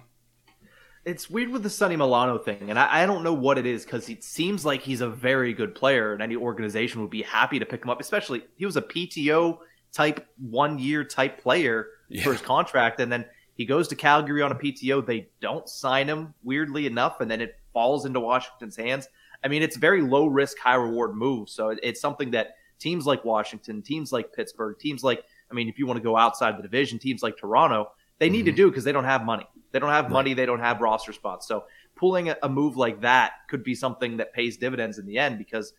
[1.08, 3.86] it's weird with the Sonny Milano thing, and I, I don't know what it is
[3.86, 7.60] because it seems like he's a very good player, and any organization would be happy
[7.60, 8.02] to pick him up.
[8.02, 9.58] Especially he was a PTO
[9.94, 12.24] type one year type player yeah.
[12.24, 13.24] for his contract, and then
[13.56, 15.06] he goes to Calgary on a PTO.
[15.06, 19.08] They don't sign him, weirdly enough, and then it falls into Washington's hands.
[19.46, 21.48] I mean, it's very low risk, high reward move.
[21.48, 25.80] So it's something that teams like Washington, teams like Pittsburgh, teams like I mean, if
[25.80, 28.48] you want to go outside the division, teams like Toronto, they need mm-hmm.
[28.48, 29.48] to do because they don't have money.
[29.72, 30.14] They don't have right.
[30.14, 30.34] money.
[30.34, 31.48] They don't have roster spots.
[31.48, 35.18] So pulling a, a move like that could be something that pays dividends in the
[35.18, 35.74] end because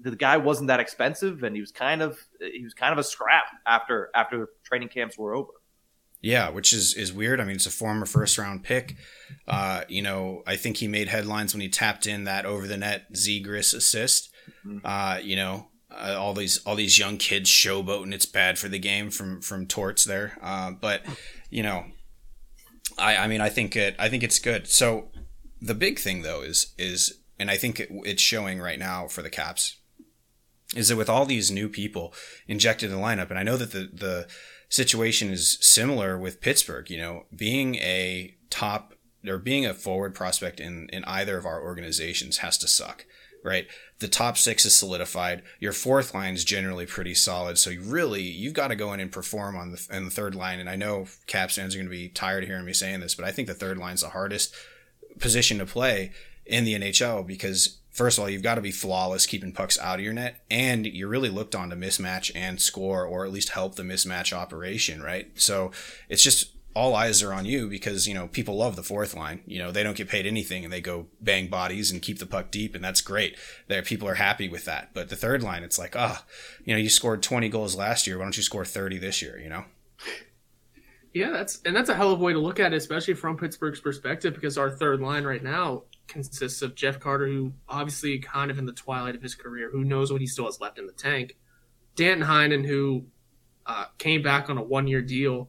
[0.00, 3.04] the guy wasn't that expensive and he was kind of he was kind of a
[3.04, 5.50] scrap after after training camps were over.
[6.20, 7.40] Yeah, which is is weird.
[7.40, 8.96] I mean, it's a former first round pick.
[9.46, 12.76] Uh, you know, I think he made headlines when he tapped in that over the
[12.76, 14.30] net Zegras assist.
[14.66, 14.78] Mm-hmm.
[14.84, 18.12] Uh, you know, uh, all these all these young kids showboating.
[18.12, 20.36] It's bad for the game from from torts there.
[20.42, 21.02] Uh, but
[21.50, 21.84] you know,
[22.98, 24.68] I I mean I think it I think it's good.
[24.68, 25.08] So
[25.60, 29.22] the big thing though is is and I think it, it's showing right now for
[29.22, 29.76] the Caps
[30.76, 32.12] is that with all these new people
[32.46, 34.26] injected in the lineup, and I know that the the
[34.68, 36.90] situation is similar with Pittsburgh.
[36.90, 38.94] You know, being a top
[39.26, 43.06] or being a forward prospect in in either of our organizations has to suck
[43.48, 43.66] right?
[43.98, 45.42] The top six is solidified.
[45.58, 47.58] Your fourth line is generally pretty solid.
[47.58, 50.34] So you really, you've got to go in and perform on the, on the third
[50.34, 50.60] line.
[50.60, 53.14] And I know Caps fans are going to be tired of hearing me saying this,
[53.14, 54.54] but I think the third line is the hardest
[55.18, 56.12] position to play
[56.46, 59.98] in the NHL because first of all, you've got to be flawless keeping pucks out
[59.98, 63.50] of your net, and you're really looked on to mismatch and score, or at least
[63.50, 65.28] help the mismatch operation, right?
[65.34, 65.72] So
[66.08, 69.42] it's just all eyes are on you because you know people love the fourth line.
[69.46, 72.26] You know they don't get paid anything and they go bang bodies and keep the
[72.26, 73.36] puck deep and that's great.
[73.66, 74.90] There people are happy with that.
[74.94, 76.30] But the third line, it's like ah, oh,
[76.64, 78.18] you know you scored 20 goals last year.
[78.18, 79.38] Why don't you score 30 this year?
[79.38, 79.64] You know.
[81.14, 83.36] Yeah, that's and that's a hell of a way to look at it, especially from
[83.36, 88.50] Pittsburgh's perspective, because our third line right now consists of Jeff Carter, who obviously kind
[88.50, 90.86] of in the twilight of his career, who knows what he still has left in
[90.86, 91.36] the tank.
[91.96, 93.06] Danton Heinen, who
[93.66, 95.48] uh, came back on a one-year deal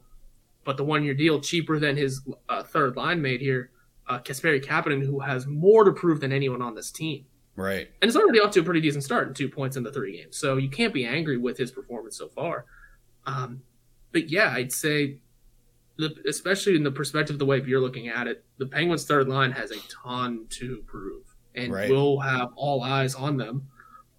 [0.70, 3.72] but the one year deal cheaper than his uh, third line mate here,
[4.08, 7.26] uh, Kasperi Kapanen, who has more to prove than anyone on this team.
[7.56, 7.90] Right.
[8.04, 10.18] And it's already off to a pretty decent start in two points in the three
[10.18, 10.38] games.
[10.38, 12.66] So you can't be angry with his performance so far.
[13.26, 13.64] Um,
[14.12, 15.18] but yeah, I'd say,
[16.28, 19.52] especially in the perspective of the way you're looking at it, the Penguins' third line
[19.54, 21.24] has a ton to prove,
[21.56, 21.90] and right.
[21.90, 23.68] we'll have all eyes on them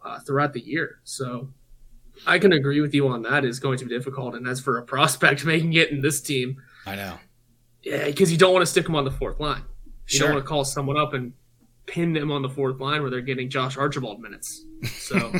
[0.05, 0.99] uh, throughout the year.
[1.05, 1.53] So
[2.27, 3.44] I can agree with you on that.
[3.44, 6.61] Is going to be difficult, and as for a prospect making it in this team,
[6.87, 7.18] I know.
[7.83, 9.62] Yeah, because you don't want to stick them on the fourth line.
[10.09, 10.27] You sure.
[10.27, 11.33] don't want to call someone up and
[11.87, 14.64] pin them on the fourth line where they're getting Josh Archibald minutes.
[14.99, 15.33] So,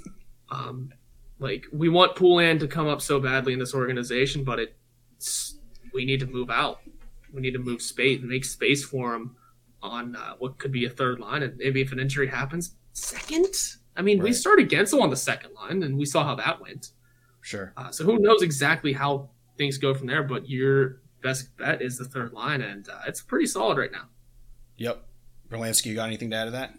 [0.50, 0.92] um,
[1.38, 5.58] like we want Poulin to come up so badly in this organization, but it's
[5.92, 6.80] we need to move out.
[7.32, 9.36] We need to move space, make space for him
[9.82, 13.54] on uh, what could be a third line, and maybe if an injury happens, second.
[13.96, 14.24] I mean, right.
[14.24, 16.90] we started Guentzel on the second line, and we saw how that went.
[17.40, 17.72] Sure.
[17.76, 20.22] Uh, so who knows exactly how things go from there?
[20.22, 24.08] But your best bet is the third line, and uh, it's pretty solid right now.
[24.76, 25.06] Yep.
[25.48, 26.74] Brlansky, you got anything to add to that?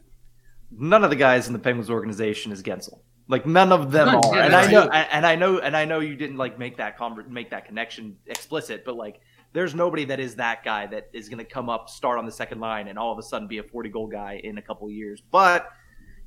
[0.72, 3.00] None of the guys in the Penguins organization is Guentzel.
[3.30, 5.86] Like none of them none, are, yeah, and I know, and I know, and I
[5.86, 9.20] know you didn't like make that con- make that connection explicit, but like
[9.52, 12.32] there's nobody that is that guy that is going to come up, start on the
[12.32, 14.90] second line, and all of a sudden be a 40 goal guy in a couple
[14.90, 15.22] years.
[15.32, 15.70] But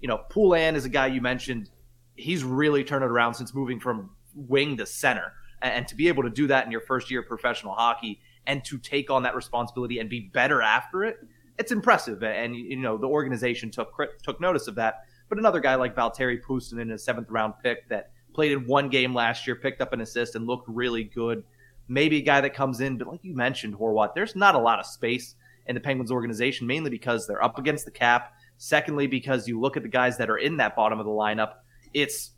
[0.01, 1.71] you know, Poulin is a guy you mentioned.
[2.15, 5.33] He's really turned it around since moving from wing to center.
[5.63, 8.65] And to be able to do that in your first year of professional hockey and
[8.65, 11.19] to take on that responsibility and be better after it,
[11.59, 12.23] it's impressive.
[12.23, 15.05] And, you know, the organization took took notice of that.
[15.29, 18.89] But another guy like Valtteri Puustinen, in a seventh round pick that played in one
[18.89, 21.45] game last year, picked up an assist, and looked really good.
[21.89, 24.79] Maybe a guy that comes in, but like you mentioned, Horwat, there's not a lot
[24.79, 25.35] of space
[25.67, 28.33] in the Penguins organization, mainly because they're up against the cap
[28.63, 31.55] Secondly, because you look at the guys that are in that bottom of the lineup,
[31.95, 32.33] it's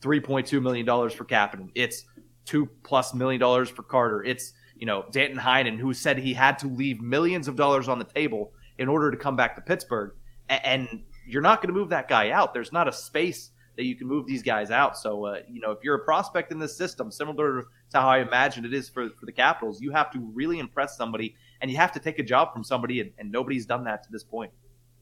[0.00, 1.68] $3.2 million for Kapanen.
[1.74, 2.06] It's
[2.46, 4.24] two plus million dollars for Carter.
[4.24, 7.98] It's, you know, Danton Heinen, who said he had to leave millions of dollars on
[7.98, 10.12] the table in order to come back to Pittsburgh.
[10.48, 12.54] And you're not going to move that guy out.
[12.54, 14.96] There's not a space that you can move these guys out.
[14.96, 18.20] So, uh, you know, if you're a prospect in this system, similar to how I
[18.20, 21.76] imagine it is for, for the Capitals, you have to really impress somebody and you
[21.76, 24.52] have to take a job from somebody, and, and nobody's done that to this point.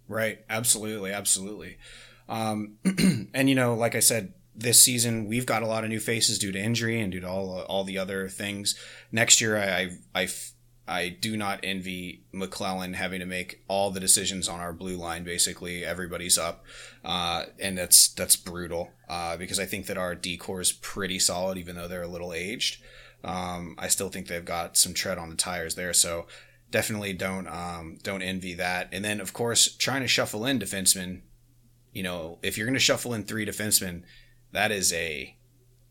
[0.08, 0.40] Right.
[0.48, 1.12] Absolutely.
[1.12, 1.78] Absolutely.
[2.28, 2.78] Um,
[3.34, 6.38] and you know, like I said, this season we've got a lot of new faces
[6.38, 8.78] due to injury and due to all all the other things.
[9.10, 10.28] Next year, I I,
[10.86, 15.24] I, do not envy MacLellan having to make all the decisions on our blue line.
[15.24, 16.64] Basically, everybody's up,
[17.04, 21.18] uh, and that's that's brutal uh, because I think that our D corps is pretty
[21.18, 22.82] solid, even though they're a little aged.
[23.24, 25.94] Um, I still think they've got some tread on the tires there.
[25.94, 26.26] So
[26.74, 28.88] definitely don't um, don't envy that.
[28.90, 31.20] And then of course trying to shuffle in defensemen.
[31.92, 34.02] You know, if you're going to shuffle in three defensemen,
[34.50, 35.36] that is a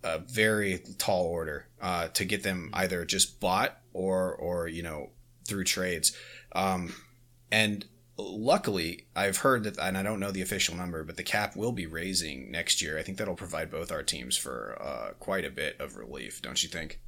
[0.04, 5.12] a very tall order uh, to get them either just bought or or you know
[5.48, 6.12] through trades.
[6.54, 6.94] Um,
[7.50, 7.86] and
[8.18, 11.72] luckily, I've heard that, and I don't know the official number, but the cap will
[11.72, 13.00] be raising next year.
[13.00, 16.62] I think that'll provide both our teams for uh, quite a bit of relief, don't
[16.62, 17.00] you think?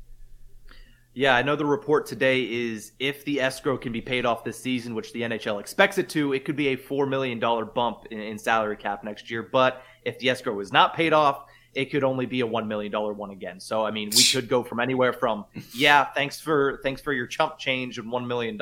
[1.18, 4.60] Yeah, I know the report today is if the escrow can be paid off this
[4.60, 8.20] season, which the NHL expects it to, it could be a $4 million bump in,
[8.20, 9.42] in salary cap next year.
[9.42, 12.92] But if the escrow is not paid off, it could only be a $1 million
[12.92, 13.62] one again.
[13.62, 17.28] So, I mean, we could go from anywhere from, yeah, thanks for, thanks for your
[17.28, 18.60] chump change of $1 million.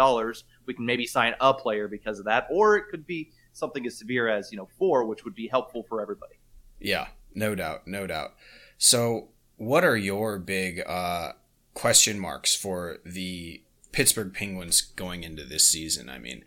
[0.67, 2.45] We can maybe sign a player because of that.
[2.51, 5.87] Or it could be something as severe as, you know, four, which would be helpful
[5.89, 6.35] for everybody.
[6.79, 8.33] Yeah, no doubt, no doubt.
[8.77, 11.31] So, what are your big uh,
[11.73, 16.09] question marks for the Pittsburgh Penguins going into this season?
[16.09, 16.43] I mean,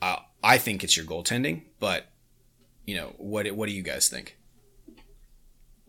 [0.00, 2.06] uh, I think it's your goaltending, but
[2.86, 4.38] you know, what what do you guys think?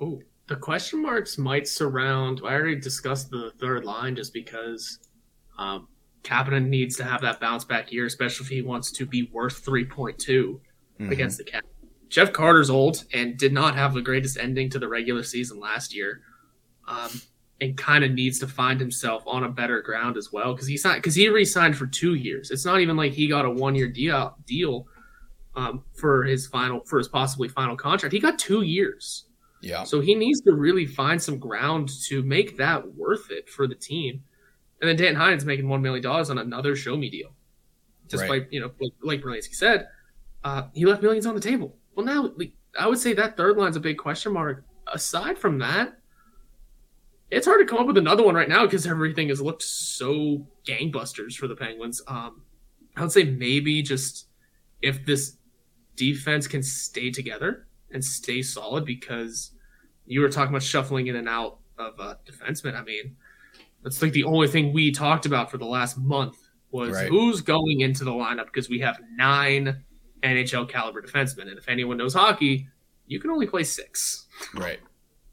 [0.02, 2.42] Oh, the question marks might surround.
[2.44, 5.00] I already discussed the third line just because
[5.58, 5.88] um,
[6.24, 9.64] Kapanen needs to have that bounce back year, especially if he wants to be worth
[9.66, 11.12] 3.2 mm-hmm.
[11.12, 11.66] against the Cap.
[12.10, 15.96] Jeff Carter's old and did not have the greatest ending to the regular season last
[15.96, 16.22] year,
[16.88, 17.22] um,
[17.62, 20.84] and kind of needs to find himself on a better ground as well because he's
[20.84, 22.52] not because he re-signed for two years.
[22.52, 24.88] It's not even like he got a one-year deal deal
[25.56, 28.14] um, for his final for his possibly final contract.
[28.14, 29.26] He got two years.
[29.62, 29.84] Yeah.
[29.84, 33.76] So he needs to really find some ground to make that worth it for the
[33.76, 34.24] team.
[34.82, 37.36] And then Danton Heinen making one million dollars on another show me deal.
[38.08, 38.48] Despite right.
[38.52, 39.88] you know, like, like Brlansky said,
[40.44, 41.76] uh, he left millions on the table.
[41.94, 44.64] Well, now like, I would say that third line's a big question mark.
[44.92, 45.99] Aside from that,
[47.32, 50.48] it's hard to come up with another one right now because everything has looked so
[50.66, 52.02] gangbusters for the Penguins.
[52.08, 52.42] Um,
[52.96, 54.28] I would say maybe just
[54.82, 55.38] if this
[55.96, 59.52] defense can stay together and stay solid because
[60.06, 62.76] you were talking about shuffling in and out of uh, defensemen.
[62.76, 63.16] I mean,
[63.84, 66.38] that's like the only thing we talked about for the last month
[66.72, 67.08] was right.
[67.08, 69.84] who's going into the lineup because we have nine
[70.24, 72.68] NHL caliber defensemen, and if anyone knows hockey,
[73.08, 74.28] you can only play six.
[74.54, 74.80] Right.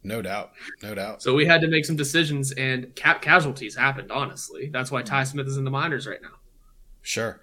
[0.06, 0.52] No doubt.
[0.82, 1.22] No doubt.
[1.22, 4.10] So we had to make some decisions, and cap casualties happened.
[4.10, 6.38] Honestly, that's why Ty Smith is in the minors right now.
[7.02, 7.40] Sure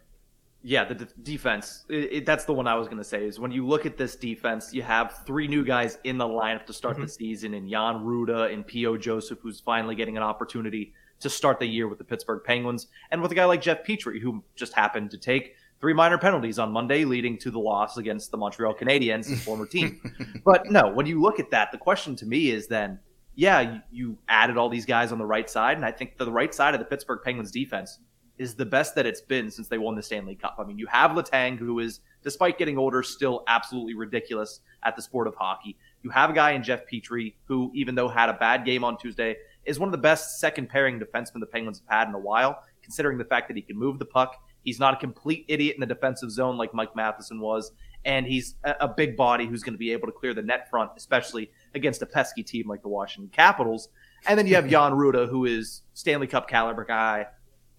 [0.63, 1.83] yeah, the de- defense.
[1.89, 3.25] It, it, that's the one I was going to say.
[3.25, 6.65] Is when you look at this defense, you have three new guys in the lineup
[6.67, 7.03] to start mm-hmm.
[7.03, 8.97] the season, and Jan Rutta and P.O.
[8.97, 13.21] Joseph, who's finally getting an opportunity to start the year with the Pittsburgh Penguins, and
[13.21, 16.71] with a guy like Jeff Petry, who just happened to take three minor penalties on
[16.71, 19.99] Monday, leading to the loss against the Montreal Canadiens, his former team.
[20.45, 22.99] But no, when you look at that, the question to me is then,
[23.35, 26.55] yeah, you, added all these guys on the right side, and I think the right
[26.55, 27.99] side of the Pittsburgh Penguins defense
[28.37, 30.55] is the best that it's been since they won the Stanley Cup.
[30.57, 35.01] I mean, you have Letang, who is, despite getting older, still absolutely ridiculous at the
[35.01, 35.75] sport of hockey.
[36.01, 38.97] You have a guy in Jeff Petry, who, even though had a bad game on
[38.97, 42.19] Tuesday, is one of the best second pairing defensemen the Penguins have had in a
[42.19, 44.37] while, considering the fact that he can move the puck.
[44.63, 47.71] He's not a complete idiot in the defensive zone like Mike Matheson was,
[48.05, 50.91] and he's a, big body who's going to be able to clear the net front,
[50.97, 53.89] especially against a pesky team like the Washington Capitals.
[54.27, 57.27] And then you have Jan Rutta, who is Stanley Cup caliber guy,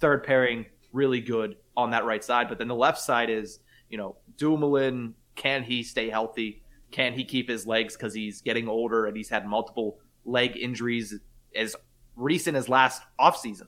[0.01, 2.49] third pairing really good on that right side.
[2.49, 3.59] But then the left side is,
[3.91, 6.63] you know, Dumoulin, can he stay healthy?
[6.91, 11.19] Can he keep his legs because he's getting older and he's had multiple leg injuries
[11.55, 11.77] as
[12.17, 13.67] recent as last offseason?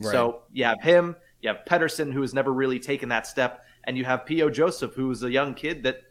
[0.00, 0.12] Right.
[0.12, 3.96] So you have him, you have Pettersson, who has never really taken that step, and
[3.96, 4.50] you have P.O.
[4.50, 6.02] Joseph, who's a young kid that,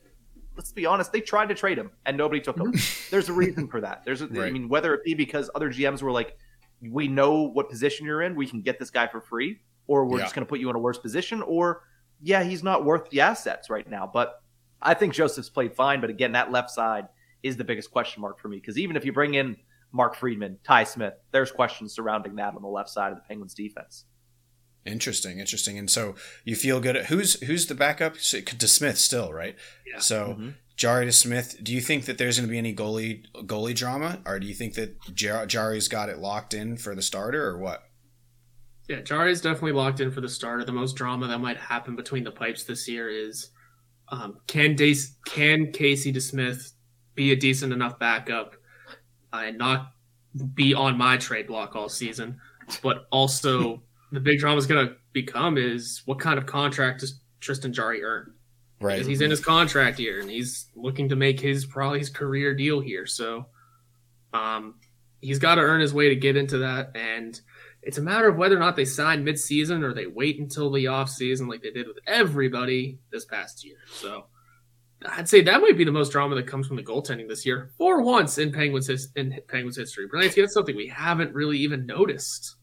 [0.55, 2.71] let's be honest, they tried to trade him and nobody took him.
[2.71, 3.11] Mm-hmm.
[3.11, 4.03] There's a reason for that.
[4.05, 4.47] There's, a, right.
[4.47, 6.37] I mean, whether it be because other GMs were like,
[6.81, 10.17] we know what position you're in, we can get this guy for free, or we're
[10.17, 10.25] yeah.
[10.25, 11.83] just going to put you in a worse position, or
[12.21, 14.09] yeah, he's not worth the assets right now.
[14.11, 14.41] But
[14.81, 16.01] I think Joseph's played fine.
[16.01, 17.07] But again, that left side
[17.43, 19.57] is the biggest question mark for me because even if you bring in
[19.91, 23.53] Mark Friedman, Ty Smith, there's questions surrounding that on the left side of the Penguins
[23.53, 24.05] defense.
[24.87, 25.77] Interesting, interesting.
[25.77, 26.95] And so you feel good.
[26.95, 29.55] At, who's who's the backup to Smith still, right?
[29.85, 29.99] Yeah.
[29.99, 30.49] So mm-hmm.
[30.77, 31.57] Jarry to Smith.
[31.61, 34.53] Do you think that there's going to be any goalie goalie drama, or do you
[34.53, 37.83] think that Jar- Jarry's got it locked in for the starter, or what?
[38.87, 40.63] Yeah, Jarry's definitely locked in for the starter.
[40.63, 43.49] The most drama that might happen between the pipes this year is
[44.09, 46.71] um, can Dace, can Casey DeSmith
[47.13, 48.55] be a decent enough backup
[49.33, 49.91] uh, and not
[50.53, 52.39] be on my trade block all season?
[52.81, 57.19] But also, the big drama is going to become is what kind of contract does
[57.39, 58.33] Tristan Jarry earn?
[58.79, 62.09] Right, because he's in his contract year and he's looking to make his probably his
[62.09, 63.07] career deal here.
[63.07, 63.47] So,
[64.33, 64.75] um,
[65.19, 67.41] he's got to earn his way to get into that and
[67.87, 70.87] it's a matter of whether or not they sign mid-season or they wait until the
[70.87, 73.77] off-season like they did with everybody this past year.
[73.89, 74.25] So
[75.05, 77.71] I'd say that might be the most drama that comes from the goaltending this year
[77.77, 80.07] for once in Penguins in Penguins history.
[80.09, 82.55] Brlansky, that's something we haven't really even noticed.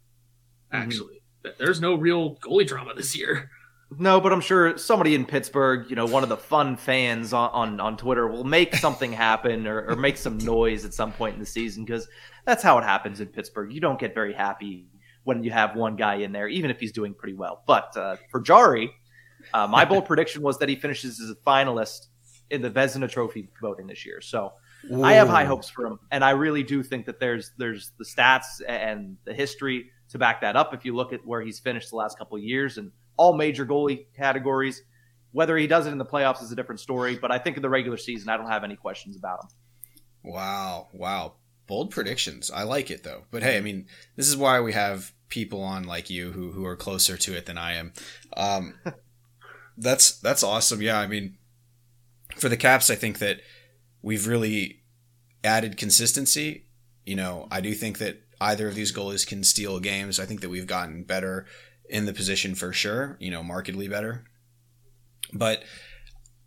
[0.72, 0.82] Mm-hmm.
[0.82, 1.23] Actually, mm-hmm.
[1.58, 3.50] There's no real goalie drama this year.
[3.98, 7.50] No, but I'm sure somebody in Pittsburgh, you know, one of the fun fans on,
[7.50, 11.34] on, on Twitter will make something happen or, or make some noise at some point
[11.34, 12.08] in the season because
[12.44, 13.72] that's how it happens in Pittsburgh.
[13.72, 14.86] You don't get very happy
[15.24, 17.62] when you have one guy in there, even if he's doing pretty well.
[17.66, 18.90] But uh, for Jarry,
[19.52, 22.06] uh, my bold prediction was that he finishes as a finalist
[22.50, 24.20] in the Vezina Trophy voting this year.
[24.20, 24.52] So
[24.92, 25.02] Ooh.
[25.02, 28.04] I have high hopes for him, and I really do think that there's there's the
[28.04, 30.72] stats and the history to back that up.
[30.72, 33.66] If you look at where he's finished the last couple of years and all major
[33.66, 34.82] goalie categories,
[35.32, 37.16] whether he does it in the playoffs is a different story.
[37.16, 39.50] But I think in the regular season, I don't have any questions about him.
[40.22, 41.34] Wow, wow,
[41.66, 42.50] bold predictions.
[42.50, 43.24] I like it though.
[43.32, 46.64] But hey, I mean, this is why we have people on like you who who
[46.64, 47.92] are closer to it than I am.
[48.36, 48.74] Um,
[49.76, 50.80] that's that's awesome.
[50.80, 51.36] Yeah, I mean,
[52.36, 53.40] for the Caps, I think that
[54.00, 54.84] we've really
[55.42, 56.66] added consistency.
[57.04, 60.20] You know, I do think that either of these goalies can steal games.
[60.20, 61.46] I think that we've gotten better
[61.88, 63.16] in the position for sure.
[63.20, 64.24] You know, markedly better.
[65.32, 65.64] But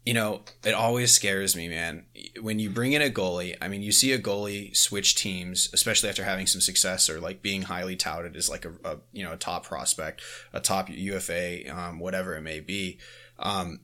[0.07, 2.05] you know, it always scares me, man.
[2.39, 6.07] When you bring in a goalie, I mean, you see a goalie switch teams, especially
[6.07, 9.33] after having some success or like being highly touted as like a, a you know
[9.33, 10.21] a top prospect,
[10.53, 12.99] a top UFA, um, whatever it may be.
[13.37, 13.81] Um,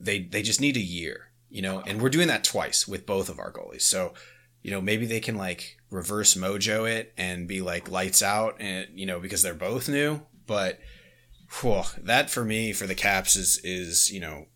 [0.00, 3.28] they they just need a year, you know, and we're doing that twice with both
[3.28, 3.82] of our goalies.
[3.82, 4.14] So,
[4.62, 8.88] you know, maybe they can like reverse mojo it and be like lights out, and
[8.94, 10.20] you know, because they're both new.
[10.46, 10.78] But
[11.60, 14.46] whew, that for me, for the Caps is is you know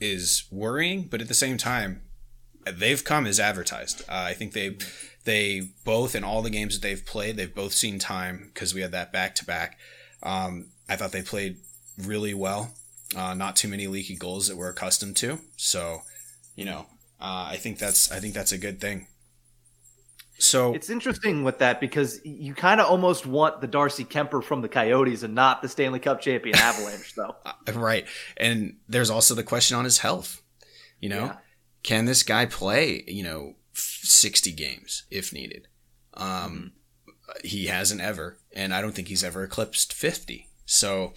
[0.00, 2.02] is worrying, but at the same time,
[2.64, 4.02] they've come as advertised.
[4.02, 4.76] Uh, I think they
[5.24, 8.80] they both in all the games that they've played, they've both seen time because we
[8.80, 9.78] had that back to back.
[10.92, 11.56] I thought they played
[11.98, 12.74] really well.
[13.16, 15.38] Uh, not too many leaky goals that we're accustomed to.
[15.56, 16.02] So,
[16.54, 16.86] you know,
[17.20, 19.06] uh, I think that's I think that's a good thing.
[20.42, 24.60] So It's interesting with that because you kind of almost want the Darcy Kuemper from
[24.60, 27.36] the Coyotes and not the Stanley Cup champion Avalanche, though.
[27.74, 28.04] right,
[28.36, 30.42] and there's also the question on his health.
[31.00, 31.36] You know, Yeah.
[31.82, 33.04] can this guy play?
[33.06, 35.68] You know, sixty games if needed.
[36.14, 36.72] Um,
[37.44, 40.48] he hasn't ever, and I don't think he's ever eclipsed fifty.
[40.66, 41.12] So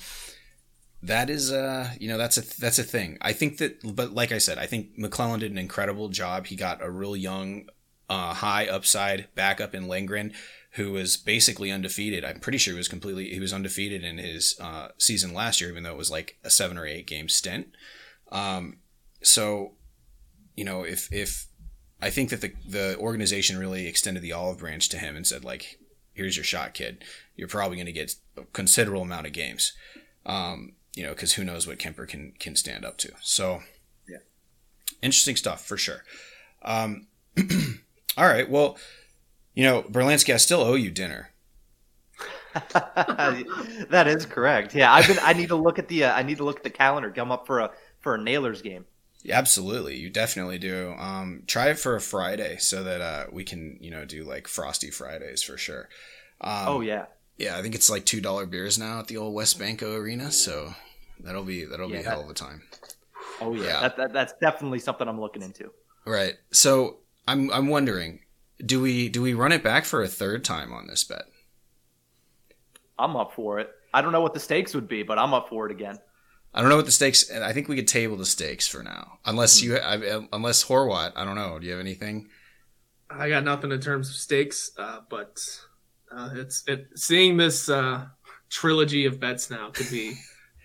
[1.02, 3.18] that is, uh, you know, that's a that's a thing.
[3.22, 6.48] I think that, but like I said, I think MacLellan did an incredible job.
[6.48, 7.68] He got a real young,
[8.10, 10.34] uh, high upside backup in Lindgren,
[10.72, 12.26] who was basically undefeated.
[12.26, 15.70] I'm pretty sure he was completely he was undefeated in his uh, season last year,
[15.70, 17.68] even though it was like a seven or eight game stint.
[18.32, 18.78] Um,
[19.22, 19.74] so,
[20.56, 21.48] you know, if if
[22.02, 25.44] I think that the the organization really extended the olive branch to him and said
[25.44, 25.80] like,
[26.14, 27.04] "Here's your shot, kid.
[27.36, 29.74] You're probably going to get a considerable amount of games."
[30.26, 33.12] Um, you know, because who knows what Kuemper can can stand up to.
[33.22, 33.64] So,
[34.08, 34.18] Yeah.
[35.02, 36.04] interesting stuff for sure.
[36.62, 37.08] Um,
[38.18, 38.78] all right, well,
[39.54, 41.32] you know, Brlansky, I still owe you dinner.
[42.74, 44.74] that is correct.
[44.76, 45.20] Yeah, I've been.
[45.22, 46.06] I need to look at the.
[46.06, 47.12] Uh, I need to look at the calendar.
[47.12, 48.86] Come up for a for a Nailers game.
[49.30, 50.94] Absolutely, you definitely do.
[50.98, 54.48] Um, try it for a Friday so that uh, we can, you know, do like
[54.48, 55.90] frosty Fridays for sure.
[56.42, 57.06] Um, oh yeah,
[57.38, 60.74] yeah, I think it's like two dollar beers now at the old WesBanco Arena, so
[61.20, 62.62] that'll be that'll be Yeah, a that- hell of a time.
[63.42, 63.64] oh yeah.
[63.64, 63.82] Yeah.
[63.82, 65.72] That, that, that's definitely something I'm looking into.
[66.06, 66.36] Right.
[66.52, 68.20] So I'm I'm wondering,
[68.64, 71.24] do we do we run it back for a third time on this bet?
[72.98, 73.70] I'm up for it.
[73.94, 76.00] I don't know what the stakes would be, but I'm up for it again.
[76.54, 77.30] I don't know what the stakes.
[77.32, 81.12] I think we could table the stakes for now, unless you, I, unless Horwat.
[81.16, 81.60] I don't know.
[81.60, 82.30] Do you have anything?
[83.10, 85.38] I got nothing in terms of stakes, uh, but
[86.16, 88.06] uh, it's it, seeing this uh,
[88.50, 90.16] trilogy of bets now could be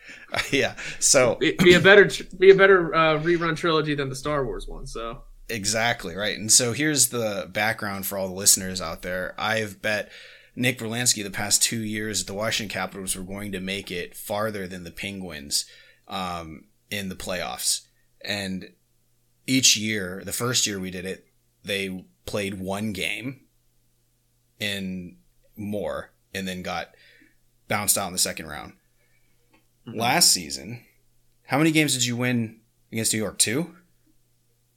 [0.50, 0.76] yeah.
[0.98, 2.08] So be, be a better
[2.38, 4.86] be a better uh, rerun trilogy than the Star Wars one.
[4.86, 6.38] So Exactly right.
[6.38, 9.34] And so here's the background for all the listeners out there.
[9.38, 10.10] I've bet
[10.56, 14.16] Nick Brlansky the past two years that the Washington Capitals were going to make it
[14.16, 15.66] farther than the Penguins
[16.08, 17.82] um, in the playoffs.
[18.22, 18.72] And
[19.46, 21.26] each year, the first year we did it,
[21.64, 23.40] they played one game
[24.58, 25.16] in
[25.56, 26.94] more and then got
[27.68, 28.74] bounced out in the second round.
[29.86, 30.84] Last season,
[31.46, 32.60] how many games did you win
[32.92, 33.38] against New York?
[33.38, 33.74] Two?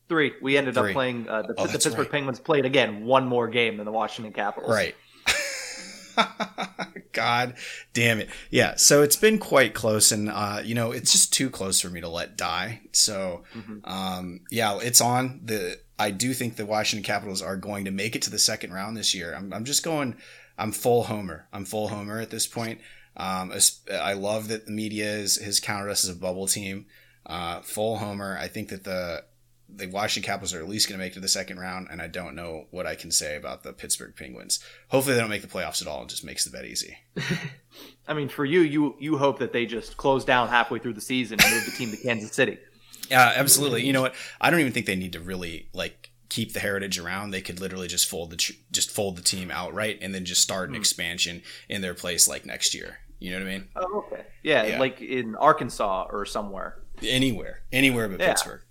[0.09, 0.33] Three.
[0.41, 0.89] We ended Three.
[0.89, 1.27] up playing.
[1.29, 2.11] Uh, the, Oh, the Pittsburgh right.
[2.11, 4.71] Penguins played again one more game than the Washington Capitals.
[4.71, 4.95] Right.
[7.13, 7.55] God
[7.93, 8.29] damn it.
[8.49, 8.75] Yeah.
[8.75, 12.01] So it's been quite close and, uh, you know, it's just too close for me
[12.01, 12.81] to let die.
[12.91, 13.43] So,
[13.83, 18.15] um, yeah, it's on the, I do think the Washington Capitals are going to make
[18.15, 19.33] it to the second round this year.
[19.35, 20.15] I'm, I'm just going,
[20.57, 21.47] I'm full homer.
[21.53, 22.79] I'm full homer at this point.
[23.15, 23.53] Um,
[23.91, 26.87] I love that the media is, has counted us as a bubble team.
[27.25, 28.37] Uh, full homer.
[28.39, 29.23] I think that the,
[29.75, 32.01] the Washington Capitals are at least going to make it to the second round, and
[32.01, 34.59] I don't know what I can say about the Pittsburgh Penguins.
[34.89, 36.97] Hopefully, they don't make the playoffs at all and just makes the bet easy.
[38.07, 41.01] I mean, for you, you you hope that they just close down halfway through the
[41.01, 42.59] season and move the team to Kansas City.
[43.09, 43.85] Yeah, absolutely.
[43.85, 44.15] You know what?
[44.39, 47.31] I don't even think they need to really like keep the heritage around.
[47.31, 50.41] They could literally just fold the tr- just fold the team outright and then just
[50.41, 50.81] start an hmm.
[50.81, 52.97] expansion in their place like next year.
[53.19, 53.67] You know what I mean?
[53.75, 54.25] Oh, okay.
[54.41, 54.79] Yeah, Yeah.
[54.79, 56.79] like in Arkansas or somewhere.
[57.01, 58.29] Anywhere, anywhere but Yeah.
[58.29, 58.61] Pittsburgh,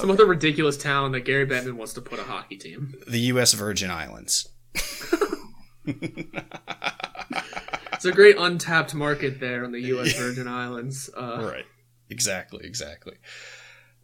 [0.00, 2.94] some other ridiculous town that Gary Bettman wants to put a hockey team.
[3.06, 3.52] the U.S.
[3.54, 4.48] Virgin Islands.
[7.92, 10.14] It's a great untapped market there in the U.S.
[10.18, 11.08] Virgin Islands.
[11.16, 11.64] Uh, right
[12.10, 13.14] exactly exactly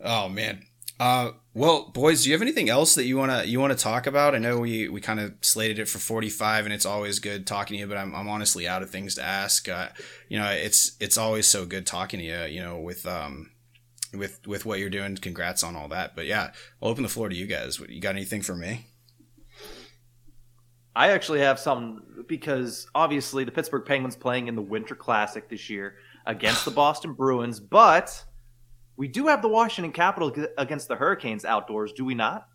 [0.01, 0.63] oh man
[0.99, 4.35] Uh, well, boys, do you have anything else that you wanna you wanna talk about?
[4.35, 7.47] I know we we kind of slated it for forty five, and it's always good
[7.47, 7.87] talking to you.
[7.87, 9.67] But I'm I'm honestly out of things to ask.
[9.69, 9.89] Uh,
[10.29, 12.43] you know, it's it's always so good talking to you.
[12.55, 13.51] You know, with um
[14.15, 15.17] with with what you're doing.
[15.17, 16.17] Congrats on all that.
[16.17, 16.53] But yeah,
[16.83, 17.81] I'll open the floor to you guys.
[17.81, 18.87] What, you got anything for me?
[20.95, 25.71] I actually have some because obviously the Pittsburgh Penguins playing in the Winter Classic this
[25.71, 25.97] year
[26.27, 28.25] against the Boston Bruins, but
[28.97, 32.47] we do have the Washington Capitals against the Hurricanes outdoors, do we not?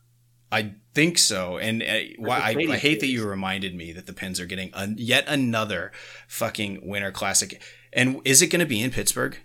[0.52, 4.14] I think so, and uh, why I, I, hate that you reminded me that the
[4.14, 5.92] Pens are getting un- yet another
[6.28, 7.62] fucking Winter Classic.
[7.92, 9.38] And is it going to be in Pittsburgh?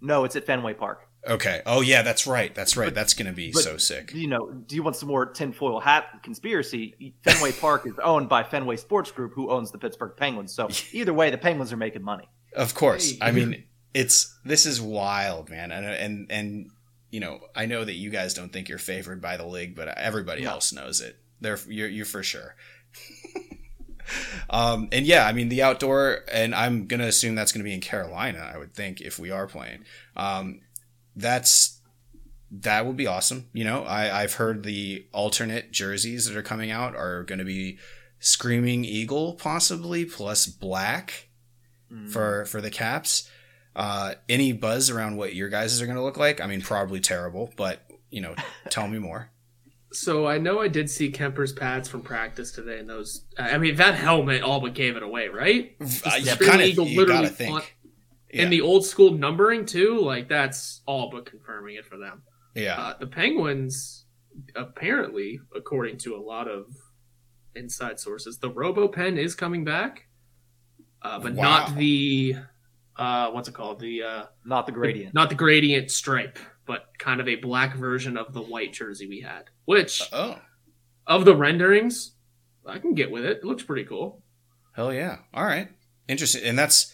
[0.00, 1.07] No, it's at Fenway Park.
[1.28, 1.60] Okay.
[1.66, 2.54] Oh yeah, that's right.
[2.54, 2.86] That's right.
[2.86, 4.12] But, that's going to be so sick.
[4.14, 7.14] You know, do you want some more tinfoil hat conspiracy?
[7.22, 10.54] Fenway Park is owned by Fenway Sports Group, who owns the Pittsburgh Penguins.
[10.54, 12.28] So either way, the Penguins are making money.
[12.54, 13.14] Of course.
[13.20, 13.64] I mean,
[13.94, 16.70] it's this is wild, man, and and and
[17.10, 19.88] you know, I know that you guys don't think you're favored by the league, but
[19.88, 20.50] everybody no.
[20.50, 21.16] else knows it.
[21.40, 22.54] They're you're you're for sure.
[24.50, 27.80] um, and yeah, I mean the outdoor, and I'm gonna assume that's gonna be in
[27.80, 28.50] Carolina.
[28.52, 29.84] I would think if we are playing,
[30.16, 30.60] um,
[31.18, 31.80] that's
[32.50, 33.48] that would be awesome.
[33.52, 37.78] You know, I I've heard the alternate jerseys that are coming out are gonna be
[38.20, 41.28] screaming eagle possibly plus black
[41.92, 42.10] mm.
[42.10, 43.28] for for the caps
[43.78, 46.40] uh, any buzz around what your guys are going to look like?
[46.40, 48.34] I mean, probably terrible, but you know,
[48.70, 49.30] tell me more.
[49.92, 53.24] So I know I did see Kuemper's pads from practice today, and those.
[53.38, 55.76] I mean, that helmet all but gave it away, right?
[55.80, 57.77] Uh, you kind of you gotta think.
[58.32, 58.42] On, yeah.
[58.42, 62.22] And the old school numbering too, like that's all but confirming it for them.
[62.54, 62.78] Yeah.
[62.78, 64.04] Uh, the Penguins,
[64.56, 66.66] apparently, according to a lot of
[67.54, 70.08] inside sources, the Robo Pen is coming back,
[71.02, 71.42] uh, but wow.
[71.42, 72.36] not the
[72.98, 73.80] uh, what's it called?
[73.80, 77.76] The uh, not the gradient, the, not the gradient stripe, but kind of a black
[77.76, 79.44] version of the white jersey we had.
[79.64, 80.38] Which oh,
[81.06, 82.12] of the renderings,
[82.66, 83.38] I can get with it.
[83.38, 84.22] It looks pretty cool.
[84.72, 85.18] Hell yeah!
[85.32, 85.68] All right,
[86.08, 86.42] interesting.
[86.42, 86.92] And that's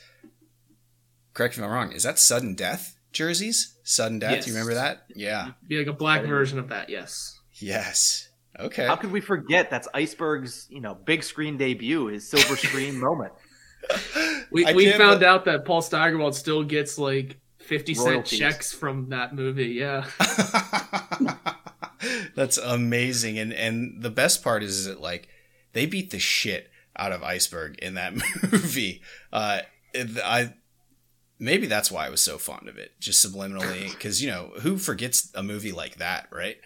[1.35, 1.93] correct me if I'm wrong.
[1.93, 3.75] Is that sudden death jerseys?
[3.83, 4.33] Sudden death.
[4.33, 4.45] Yes.
[4.45, 5.05] Do you remember that?
[5.15, 6.89] Yeah, be like a black version of that.
[6.89, 7.39] Yes.
[7.55, 8.29] Yes.
[8.59, 8.87] Okay.
[8.87, 9.69] How could we forget?
[9.69, 13.33] That's Iceburgh's, you know, big screen debut, his silver screen moment
[14.51, 15.29] we we found but...
[15.29, 19.69] out that Paul Steigerwald still gets like fifty cent checks from that movie.
[19.69, 20.07] Yeah,
[22.35, 23.39] that's amazing.
[23.39, 25.29] And and the best part is, is that like
[25.73, 28.15] they beat the shit out of Iceberg in that
[28.53, 29.03] movie.
[29.33, 29.61] Uh,
[29.95, 30.55] I
[31.39, 34.79] maybe that's why I was so fond of it, just subliminally, because you know who
[34.79, 36.57] forgets a movie like that, right?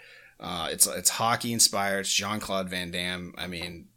[0.40, 2.00] Uh, it's it's hockey inspired.
[2.00, 3.34] It's Jean Claude Van Damme.
[3.36, 3.88] I mean,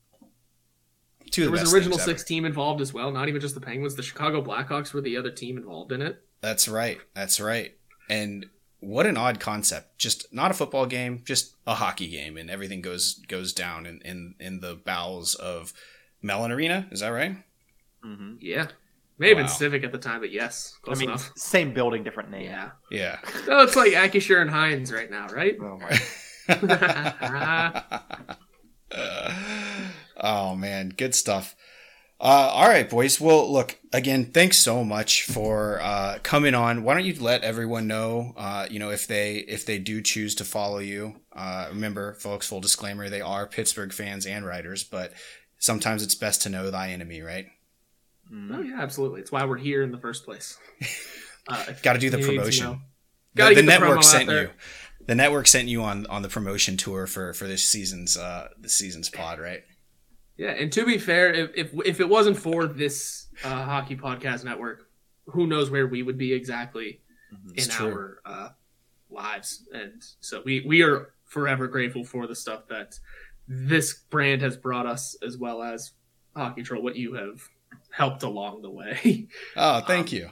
[1.32, 3.12] Two there was original six team involved as well.
[3.12, 3.96] Not even just the Penguins.
[3.96, 6.22] The Chicago Blackhawks were the other team involved in it.
[6.42, 7.00] That's right.
[7.14, 7.74] That's right.
[8.10, 8.48] And
[8.80, 9.98] what an odd concept.
[9.98, 14.02] Just not a football game, just a hockey game, and everything goes goes down in
[14.02, 15.74] in, in the bowels of
[16.22, 16.88] Mellon Arena.
[16.92, 17.38] Is that right?
[18.04, 18.36] Mm-hmm.
[18.40, 18.68] Yeah.
[19.22, 19.44] May have wow.
[19.44, 21.32] been Civic at the time, but yes, close I mean, enough.
[21.36, 22.46] Same building, different name.
[22.46, 22.72] Yeah.
[22.90, 23.20] Yeah.
[23.48, 25.56] oh, it's like Acrisure and Heinz right now, right?
[25.62, 26.02] Oh my!
[30.24, 31.56] Oh man, good stuff.
[32.20, 33.22] Uh, all right, boys.
[33.22, 34.26] Well, look again.
[34.26, 36.84] Thanks so much for uh, coming on.
[36.84, 40.36] Why don't you let everyone know, uh, you know, if they if they do choose
[40.36, 41.16] to follow you.
[41.36, 42.48] Uh, remember, folks.
[42.48, 45.14] Full disclaimer: they are Pittsburgh fans and writers, but
[45.58, 47.48] sometimes it's best to know thy enemy, right?
[48.32, 48.56] Mm.
[48.56, 49.22] Oh yeah, absolutely.
[49.22, 50.58] It's why we're here in the first place.
[51.48, 52.82] Uh, Got to do the promotion.
[53.34, 54.52] The, the, the network sent you.
[55.08, 58.76] The network sent you on on the promotion tour for for this season's uh this
[58.76, 59.64] season's pod, right?
[60.38, 64.44] Yeah, and to be fair, if if, if it wasn't for this uh, hockey podcast
[64.44, 64.88] network,
[65.26, 67.02] who knows where we would be exactly
[67.34, 67.58] mm-hmm.
[67.58, 67.88] in true.
[67.88, 68.50] our uh,
[69.10, 69.68] lives?
[69.74, 73.00] And so we we are forever grateful for the stuff that
[73.48, 75.94] this brand has brought us, as well as
[76.36, 77.42] Hockey Troll, what you have
[77.92, 79.28] helped along the way.
[79.56, 80.30] Oh, thank um, you.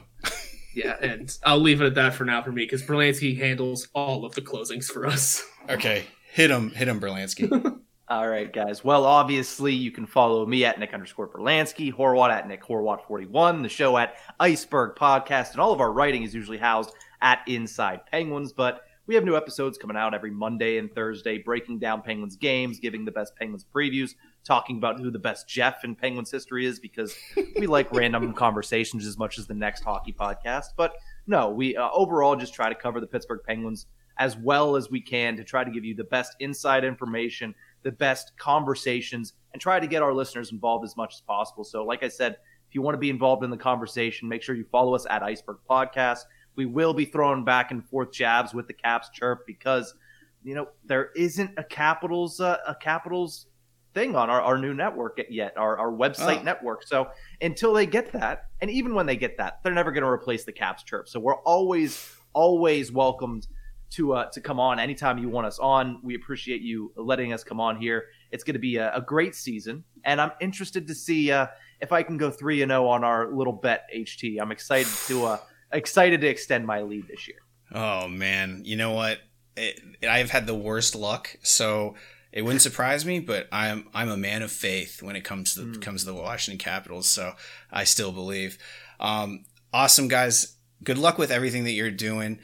[0.74, 4.24] yeah, and I'll leave it at that for now for me because Brlansky handles all
[4.24, 5.44] of the closings for us.
[5.68, 7.48] Okay, hit him, hit him, Brlansky.
[8.08, 8.82] All right, guys.
[8.82, 13.68] Well, obviously, you can follow me at Nick underscore Brlansky, Horwat at Nick Horwat41, the
[13.68, 16.92] show at Iceburgh Podcast, and all of our writing is usually housed
[17.22, 18.52] at Inside Penguins.
[18.52, 22.80] But we have new episodes coming out every Monday and Thursday, breaking down Penguins games,
[22.80, 24.14] giving the best Penguins previews,
[24.44, 27.14] talking about who the best Jeff in Penguins history is, because
[27.58, 30.66] we like random conversations as much as the next hockey podcast.
[30.76, 30.94] But
[31.26, 33.86] no, we uh, overall just try to cover the Pittsburgh Penguins
[34.18, 37.92] as well as we can to try to give you the best inside information the
[37.92, 41.64] best conversations and try to get our listeners involved as much as possible.
[41.64, 42.32] So, like I said,
[42.68, 45.22] if you want to be involved in the conversation, make sure you follow us at
[45.22, 46.20] Iceburgh Podcast.
[46.56, 49.94] We will be throwing back and forth jabs with the Caps chirp because
[50.42, 53.46] you know, there isn't a Capitals uh, a Capitals
[53.94, 56.42] thing on our, our new network yet, our, our website Oh.
[56.42, 56.82] network.
[56.86, 57.08] So
[57.40, 60.44] until they get that, and even when they get that, they're never going to replace
[60.44, 61.08] the Caps chirp.
[61.08, 63.48] So we're always always welcomed
[63.90, 65.98] to uh, to come on anytime you want us on.
[66.04, 68.04] We appreciate you letting us come on here.
[68.30, 71.48] It's going to be a, a great season, and I'm interested to see uh,
[71.80, 74.40] if I can go three and zero on our little bet HT.
[74.40, 75.38] I'm excited to uh,
[75.72, 77.38] excited to extend my lead this year.
[77.72, 79.18] Oh man, you know what?
[79.56, 81.96] It, I've had the worst luck, so
[82.32, 83.20] it wouldn't surprise me.
[83.20, 86.14] But I'm I'm a man of faith when it comes to the, comes to the
[86.14, 87.34] Washington Capitals, so
[87.70, 88.58] I still believe.
[88.98, 92.38] Um, awesome guys, good luck with everything that you're doing.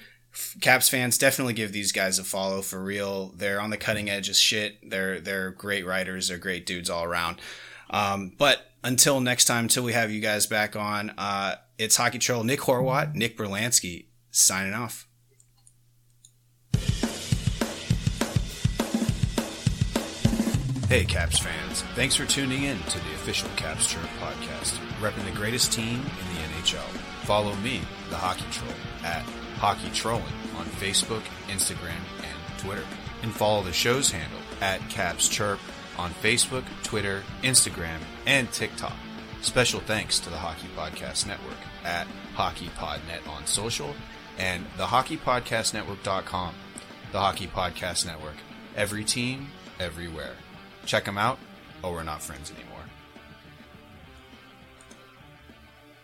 [0.60, 3.28] Caps fans definitely give these guys a follow for real.
[3.36, 4.78] They're on the cutting edge of shit.
[4.88, 6.28] They're they're great writers.
[6.28, 7.40] They're great dudes all around.
[7.88, 12.18] Um, but until next time, until we have you guys back on, uh, it's Hockey
[12.18, 15.06] Troll Nick Horwat, Nick Brlansky signing off.
[20.88, 21.82] Hey, Caps fans.
[21.96, 26.34] Thanks for tuning in to the official Caps Chirp podcast, repping the greatest team in
[26.34, 26.86] the NHL.
[27.24, 28.72] Follow me, the Hockey Troll,
[29.02, 29.22] at
[29.56, 30.22] Hockey Trolling
[30.56, 32.84] on Facebook, Instagram, and Twitter.
[33.24, 35.58] And follow the show's handle at Caps Chirp
[35.98, 38.94] on Facebook, Twitter, Instagram, and TikTok.
[39.42, 42.06] Special thanks to the Hockey Podcast Network at
[42.36, 43.92] HockeyPodNet on social
[44.38, 46.54] and thehockeypodcastnetwork.com.
[47.10, 48.36] The Hockey Podcast Network.
[48.76, 49.48] Every team,
[49.80, 50.34] everywhere.
[50.86, 51.38] Check them out,
[51.82, 52.65] or we're not friends anymore.